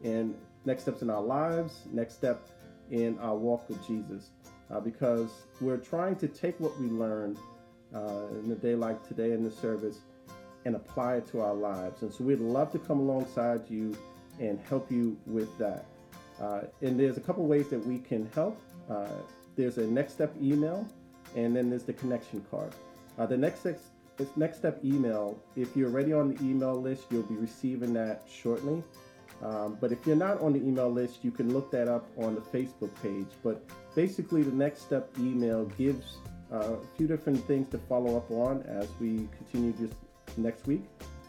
and 0.03 0.35
next 0.65 0.81
steps 0.83 1.01
in 1.01 1.09
our 1.09 1.21
lives, 1.21 1.83
next 1.93 2.15
step 2.15 2.41
in 2.91 3.17
our 3.19 3.35
walk 3.35 3.67
with 3.69 3.85
Jesus. 3.87 4.31
Uh, 4.71 4.79
because 4.79 5.29
we're 5.61 5.77
trying 5.77 6.15
to 6.15 6.27
take 6.27 6.59
what 6.59 6.77
we 6.79 6.87
learned 6.87 7.37
uh, 7.93 8.27
in 8.43 8.51
a 8.51 8.55
day 8.55 8.75
like 8.75 9.07
today 9.07 9.31
in 9.31 9.43
the 9.43 9.51
service 9.51 9.99
and 10.65 10.75
apply 10.75 11.15
it 11.17 11.27
to 11.27 11.39
our 11.39 11.53
lives. 11.53 12.01
And 12.01 12.11
so 12.11 12.23
we'd 12.23 12.39
love 12.39 12.71
to 12.71 12.79
come 12.79 12.99
alongside 12.99 13.69
you 13.69 13.95
and 14.39 14.59
help 14.67 14.91
you 14.91 15.17
with 15.25 15.55
that. 15.57 15.85
Uh, 16.39 16.61
and 16.81 16.99
there's 16.99 17.17
a 17.17 17.21
couple 17.21 17.45
ways 17.45 17.69
that 17.69 17.85
we 17.85 17.99
can 17.99 18.29
help. 18.33 18.59
Uh, 18.89 19.07
there's 19.55 19.77
a 19.77 19.87
next 19.87 20.13
step 20.13 20.33
email, 20.41 20.87
and 21.35 21.55
then 21.55 21.69
there's 21.69 21.83
the 21.83 21.93
connection 21.93 22.45
card. 22.51 22.73
Uh, 23.17 23.25
the 23.25 23.37
next 23.37 23.61
step, 23.61 23.79
next 24.35 24.57
step 24.57 24.83
email, 24.83 25.39
if 25.55 25.75
you're 25.75 25.89
already 25.89 26.13
on 26.13 26.33
the 26.33 26.43
email 26.43 26.75
list, 26.75 27.05
you'll 27.09 27.23
be 27.23 27.35
receiving 27.35 27.93
that 27.93 28.23
shortly. 28.29 28.83
Um, 29.41 29.77
but 29.79 29.91
if 29.91 30.05
you're 30.05 30.15
not 30.15 30.41
on 30.41 30.53
the 30.53 30.59
email 30.59 30.89
list, 30.89 31.23
you 31.23 31.31
can 31.31 31.53
look 31.53 31.71
that 31.71 31.87
up 31.87 32.05
on 32.17 32.35
the 32.35 32.41
Facebook 32.41 32.91
page. 33.01 33.27
But 33.43 33.63
basically, 33.95 34.43
the 34.43 34.51
next 34.51 34.81
step 34.81 35.09
email 35.19 35.65
gives 35.77 36.17
uh, 36.51 36.73
a 36.73 36.97
few 36.97 37.07
different 37.07 37.45
things 37.45 37.69
to 37.71 37.77
follow 37.77 38.17
up 38.17 38.29
on 38.31 38.63
as 38.63 38.87
we 38.99 39.27
continue 39.37 39.73
just 39.73 39.93
next 40.37 40.67
week. 40.67 40.83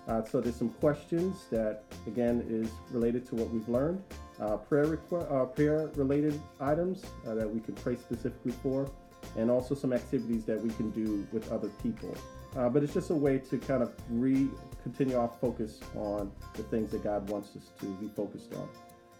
Uh, 0.07 0.23
so 0.25 0.41
there's 0.41 0.57
some 0.57 0.71
questions 0.71 1.47
that 1.51 1.83
again 2.07 2.45
is 2.49 2.71
related 2.91 3.27
to 3.27 3.35
what 3.35 3.51
we've 3.51 3.69
learned, 3.69 4.03
uh, 4.41 4.57
prayer 4.57 4.87
requ- 4.87 5.33
uh, 5.33 5.45
prayer 5.47 5.91
related 5.97 6.41
items 6.61 7.05
uh, 7.27 7.35
that 7.35 7.49
we 7.49 7.61
can 7.61 7.75
pray 7.75 7.97
specifically 7.97 8.53
for, 8.63 8.89
and 9.37 9.51
also 9.51 9.75
some 9.75 9.93
activities 9.93 10.45
that 10.45 10.61
we 10.61 10.71
can 10.71 10.91
do 10.91 11.27
with 11.33 11.51
other 11.51 11.69
people. 11.83 12.15
Uh, 12.57 12.69
but 12.69 12.83
it's 12.83 12.95
just 12.95 13.11
a 13.11 13.15
way 13.15 13.39
to 13.39 13.59
kind 13.59 13.83
of 13.83 13.93
re 14.09 14.49
continue 14.83 15.19
our 15.19 15.31
focus 15.41 15.81
on 15.97 16.31
the 16.55 16.63
things 16.65 16.93
that 16.93 17.03
God 17.03 17.29
wants 17.29 17.57
us 17.57 17.73
to 17.81 17.87
be 17.97 18.09
focused 18.09 18.55
on. 18.55 18.69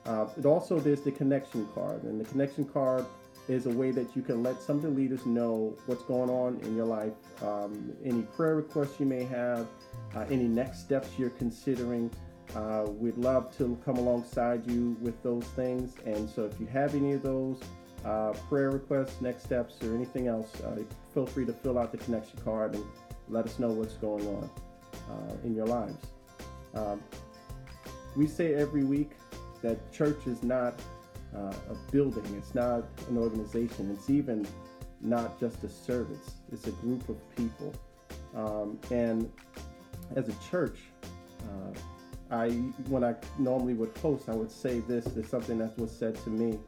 Uh, 0.07 0.29
it 0.39 0.47
also 0.47 0.79
there's 0.79 1.01
the 1.01 1.11
connection 1.11 1.67
card, 1.75 2.05
and 2.05 2.21
the 2.21 2.25
connection 2.25 2.65
card 2.65 3.05
is 3.49 3.67
a 3.67 3.71
way 3.71 3.91
that 3.93 4.17
you 4.17 4.23
can 4.23 4.43
let 4.43 4.61
some 4.61 4.77
of 4.77 4.83
the 4.83 4.89
leaders 4.89 5.25
know 5.25 5.77
what's 5.87 6.03
going 6.05 6.31
on 6.31 6.59
in 6.63 6.75
your 6.75 6.85
life, 6.85 7.13
um, 7.43 7.93
any 8.05 8.23
prayer 8.23 8.57
requests 8.57 8.99
you 8.99 9.07
may 9.07 9.25
have, 9.25 9.67
uh, 10.15 10.21
any 10.31 10.49
next 10.49 10.81
steps 10.81 11.11
you're 11.17 11.31
considering. 11.31 12.11
Uh, 12.55 12.87
we'd 12.89 13.19
love 13.19 13.57
to 13.57 13.79
come 13.85 13.97
alongside 13.97 14.69
you 14.71 14.97
with 15.01 15.21
those 15.23 15.45
things. 15.45 15.95
And 16.07 16.29
so 16.29 16.45
if 16.45 16.59
you 16.59 16.67
have 16.67 16.95
any 16.95 17.13
of 17.13 17.23
those 17.23 17.61
uh, 18.05 18.33
prayer 18.49 18.71
requests, 18.71 19.21
next 19.21 19.45
steps, 19.45 19.83
or 19.83 19.95
anything 19.95 20.27
else, 20.29 20.61
uh, 20.63 20.79
feel 21.13 21.27
free 21.27 21.45
to 21.45 21.53
fill 21.53 21.79
out 21.79 21.93
the 21.93 21.99
connection 21.99 22.39
card 22.45 22.75
and 22.75 22.85
let 23.29 23.45
us 23.45 23.59
know 23.59 23.69
what's 23.69 23.95
going 23.95 24.27
on 24.29 24.51
uh, 25.11 25.35
in 25.45 25.55
your 25.55 25.67
lives. 25.67 26.07
Um, 26.75 27.03
we 28.17 28.27
say 28.27 28.55
every 28.55 28.85
week 28.85 29.11
that 29.63 29.93
church 29.93 30.27
is 30.27 30.43
not 30.43 30.75
uh, 31.35 31.53
a 31.71 31.93
building, 31.93 32.25
it's 32.37 32.55
not 32.55 32.85
an 33.09 33.19
organization, 33.19 33.91
it's 33.91 34.11
even 34.11 34.47
not 35.01 35.39
just 35.39 35.63
a 35.65 35.69
service, 35.69 36.37
it's 36.53 36.67
a 36.67 36.73
group 36.73 37.09
of 37.09 37.17
people. 37.37 37.75
Um, 38.35 38.79
and 38.91 39.31
as 40.15 40.29
a 40.29 40.35
church, 40.51 40.79
uh, 41.43 41.79
I 42.31 42.51
when 42.89 43.05
I 43.05 43.15
normally 43.39 43.75
would 43.75 43.97
host, 43.99 44.29
I 44.29 44.35
would 44.35 44.51
say 44.51 44.81
this. 44.81 45.05
There's 45.05 45.29
something 45.29 45.59
that 45.59 45.79
was 45.79 45.91
said 45.91 46.17
to 46.25 46.31
me 46.31 46.59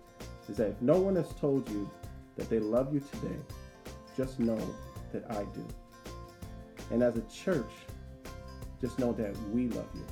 is 0.48 0.56
that 0.56 0.68
if 0.68 0.82
no 0.82 0.98
one 0.98 1.16
has 1.16 1.32
told 1.34 1.68
you 1.68 1.90
that 2.36 2.48
they 2.48 2.58
love 2.58 2.94
you 2.94 3.00
today, 3.00 3.36
just 4.16 4.38
know 4.38 4.58
that 5.12 5.30
I 5.30 5.44
do. 5.54 5.66
And 6.90 7.02
as 7.02 7.16
a 7.16 7.22
church, 7.22 7.70
just 8.80 8.98
know 8.98 9.12
that 9.12 9.36
we 9.48 9.68
love 9.68 9.88
you. 9.94 10.06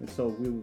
And 0.00 0.08
so 0.10 0.28
we 0.28 0.62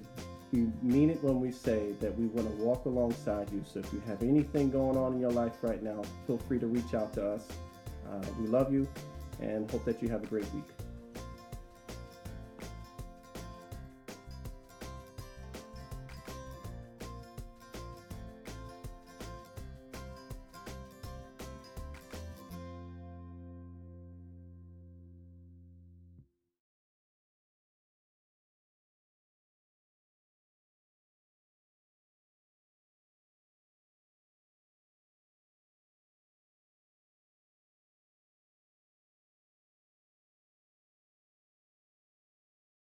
we 0.56 0.72
mean 0.82 1.10
it 1.10 1.22
when 1.22 1.42
we 1.42 1.52
say 1.52 1.92
that 2.00 2.18
we 2.18 2.28
want 2.28 2.48
to 2.48 2.64
walk 2.64 2.86
alongside 2.86 3.52
you. 3.52 3.62
So 3.72 3.80
if 3.80 3.92
you 3.92 4.02
have 4.08 4.24
anything 4.24 4.72
going 4.72 4.98
on 4.98 5.14
in 5.14 5.20
your 5.20 5.32
life 5.32 5.58
right 5.62 5.84
now, 5.84 6.02
feel 6.26 6.38
free 6.38 6.60
to 6.60 6.68
reach 6.68 6.94
out 6.94 7.14
to 7.14 7.32
us. 7.32 7.46
Uh, 8.10 8.26
we 8.40 8.48
love 8.48 8.72
you 8.72 8.88
and 9.42 9.70
hope 9.70 9.84
that 9.86 10.02
you 10.02 10.08
have 10.10 10.24
a 10.24 10.28
great 10.28 10.52
week. 10.54 10.85